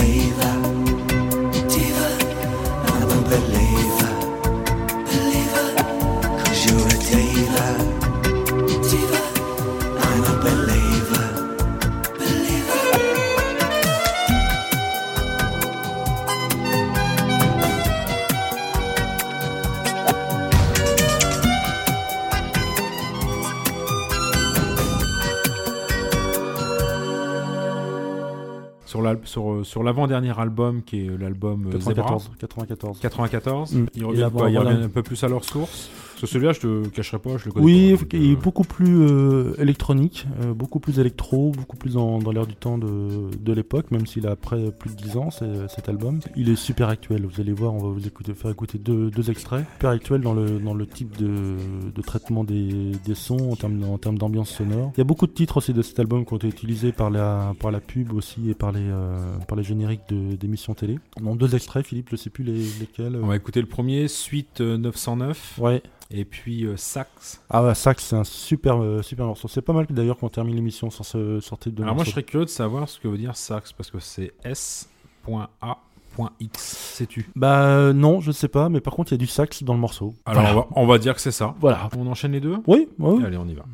[0.00, 0.59] Layla.
[29.30, 32.02] Sur euh, sur l'avant-dernier album, qui est l'album euh, Zebra.
[32.18, 32.30] 94.
[32.40, 32.98] 94.
[33.00, 33.72] 94.
[33.74, 33.86] Mm.
[33.94, 34.70] Ils Et reviennent, avant- quoi, ils voilà.
[34.70, 35.88] reviennent un peu plus à leur source.
[36.20, 38.00] Parce que celui-là, je te cacherai pas, je le connais Oui, pas.
[38.00, 42.18] donc, il est euh, beaucoup plus euh, électronique, euh, beaucoup plus électro, beaucoup plus dans,
[42.18, 45.30] dans l'air du temps de, de l'époque, même s'il a après plus de 10 ans
[45.30, 46.20] cet album.
[46.36, 49.30] Il est super actuel, vous allez voir, on va vous écouter, faire écouter deux, deux
[49.30, 49.64] extraits.
[49.74, 51.56] Super actuel dans le, dans le type de,
[51.94, 54.92] de traitement des, des sons en termes, en termes d'ambiance sonore.
[54.96, 57.10] Il y a beaucoup de titres aussi de cet album qui ont été utilisés par
[57.10, 59.16] la, par la pub aussi et par les, euh,
[59.48, 60.98] par les génériques de- d'émissions télé.
[61.22, 63.18] Non, deux extraits, Philippe, je sais plus les, lesquels.
[63.22, 65.82] On va écouter le premier, Suite euh, 909, Ouais.
[66.10, 67.40] Et puis euh, Sax.
[67.50, 69.48] Ah ouais, Sax, c'est un super, euh, super morceau.
[69.48, 72.22] C'est pas mal d'ailleurs qu'on termine l'émission sur ce sortie de Alors moi, je serais
[72.22, 74.88] curieux de savoir ce que veut dire Sax, parce que c'est S.A.X.
[76.58, 77.30] Sais-tu?
[77.36, 79.74] Bah euh, non, je sais pas, mais par contre il y a du sax dans
[79.74, 80.14] le morceau.
[80.26, 80.56] Alors, Voilà.
[80.56, 81.54] on, va, on va dire que c'est ça.
[81.60, 81.88] Voilà.
[81.96, 82.56] On enchaîne les deux?
[82.66, 83.24] Oui, oui.
[83.24, 83.64] Allez, on y va.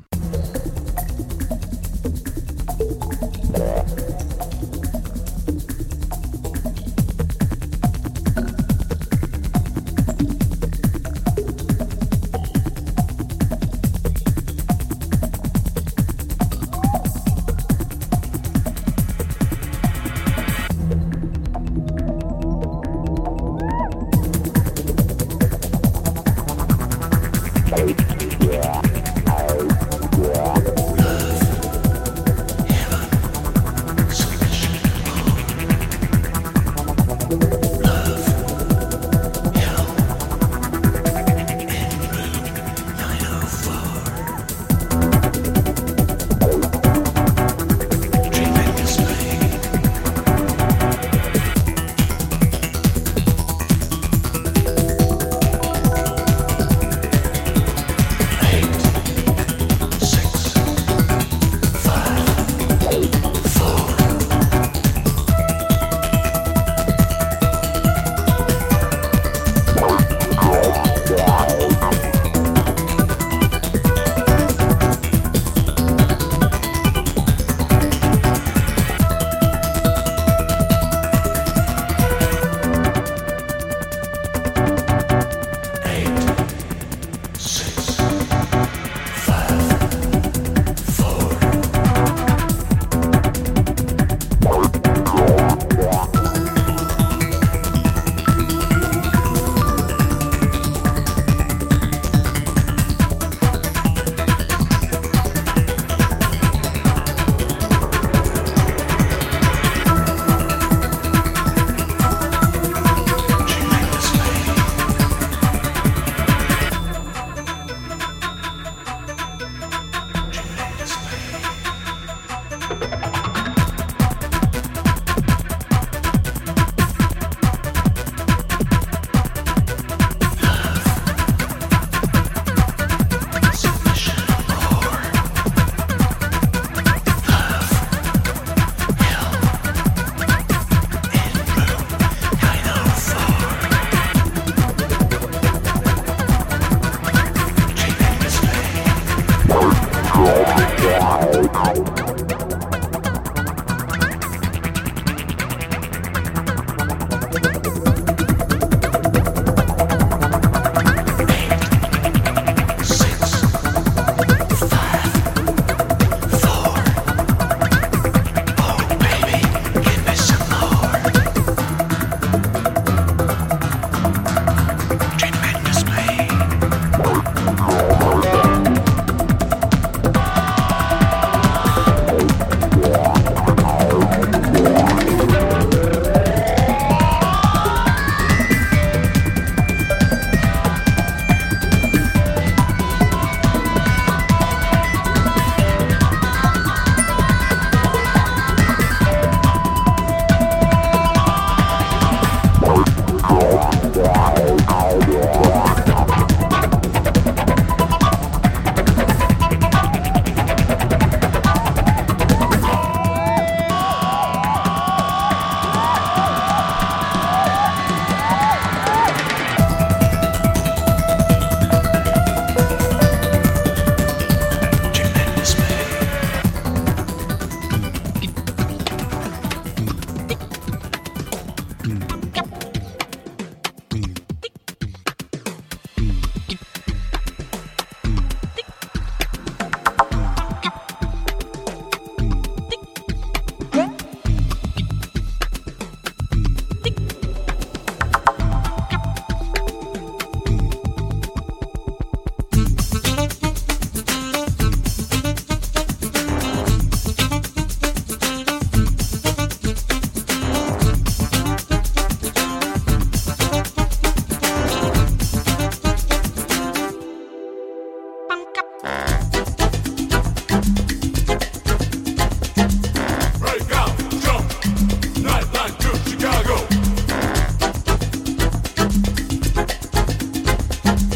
[280.87, 281.16] Bye.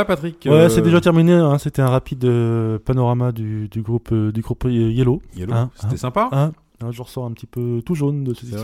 [0.00, 0.44] Voilà Patrick.
[0.46, 1.32] Ouais, euh, c'est déjà terminé.
[1.32, 1.58] hein.
[1.58, 5.20] C'était un rapide euh, panorama du, du groupe euh, du groupe Yellow.
[5.36, 6.52] Yellow, Hein, c'était hein, sympa.
[6.90, 8.46] je ressors un petit peu tout jaune de ces,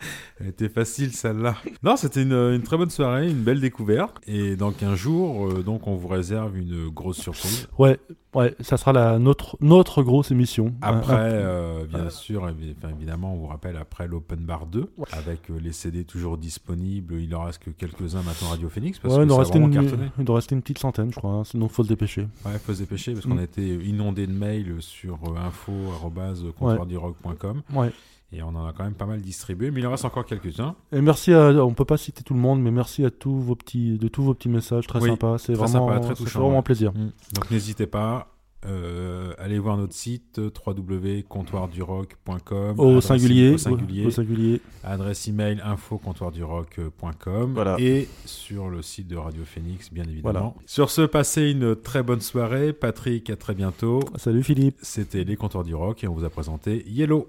[0.40, 1.56] Elle était facile celle-là.
[1.82, 4.16] Non, c'était une, une très bonne soirée, une belle découverte.
[4.26, 7.68] Et dans 15 jours, euh, donc on vous réserve une grosse surprise.
[7.78, 7.98] Ouais,
[8.34, 10.74] ouais, ça sera la, notre, notre grosse émission.
[10.80, 15.72] Après, euh, bien sûr, évidemment, on vous rappelle après l'Open Bar 2, avec euh, les
[15.72, 17.14] CD toujours disponibles.
[17.20, 19.66] Il en reste que quelques-uns maintenant Radio Phoenix, parce ouais, il que doit ça vraiment
[19.66, 21.32] une, il doit rester une petite centaine, je crois.
[21.32, 22.28] hein, sinon, faut se dépêcher.
[22.46, 23.30] Ouais, faut se dépêcher, parce Mm.
[23.30, 27.62] qu'on a été inondé de mails sur info.comptoirdurock.com.
[27.74, 27.90] Ouais.
[28.30, 30.74] Et on en a quand même pas mal distribué, mais il en reste encore quelques-uns.
[30.92, 33.54] Et merci à, on peut pas citer tout le monde, mais merci à tous vos
[33.54, 35.36] petits, de tous vos petits messages, très Oui, sympa.
[35.38, 36.62] C'est vraiment, sympa, très touchant, vraiment ouais.
[36.62, 36.92] plaisir.
[36.92, 37.12] Mm.
[37.34, 38.34] Donc n'hésitez pas,
[38.66, 44.60] euh, allez voir notre site euh, www.comptoirdurock.com Au singulier, au singulier, au singulier.
[44.82, 47.76] adresse email info.comptoirdurock.com Voilà.
[47.78, 50.32] et sur le site de Radio Phoenix bien évidemment.
[50.32, 50.54] Voilà.
[50.66, 52.72] Sur ce, passez une très bonne soirée.
[52.72, 54.00] Patrick, à très bientôt.
[54.16, 54.76] Salut Philippe.
[54.82, 57.28] C'était les Comptoirs du Rock et on vous a présenté Yellow.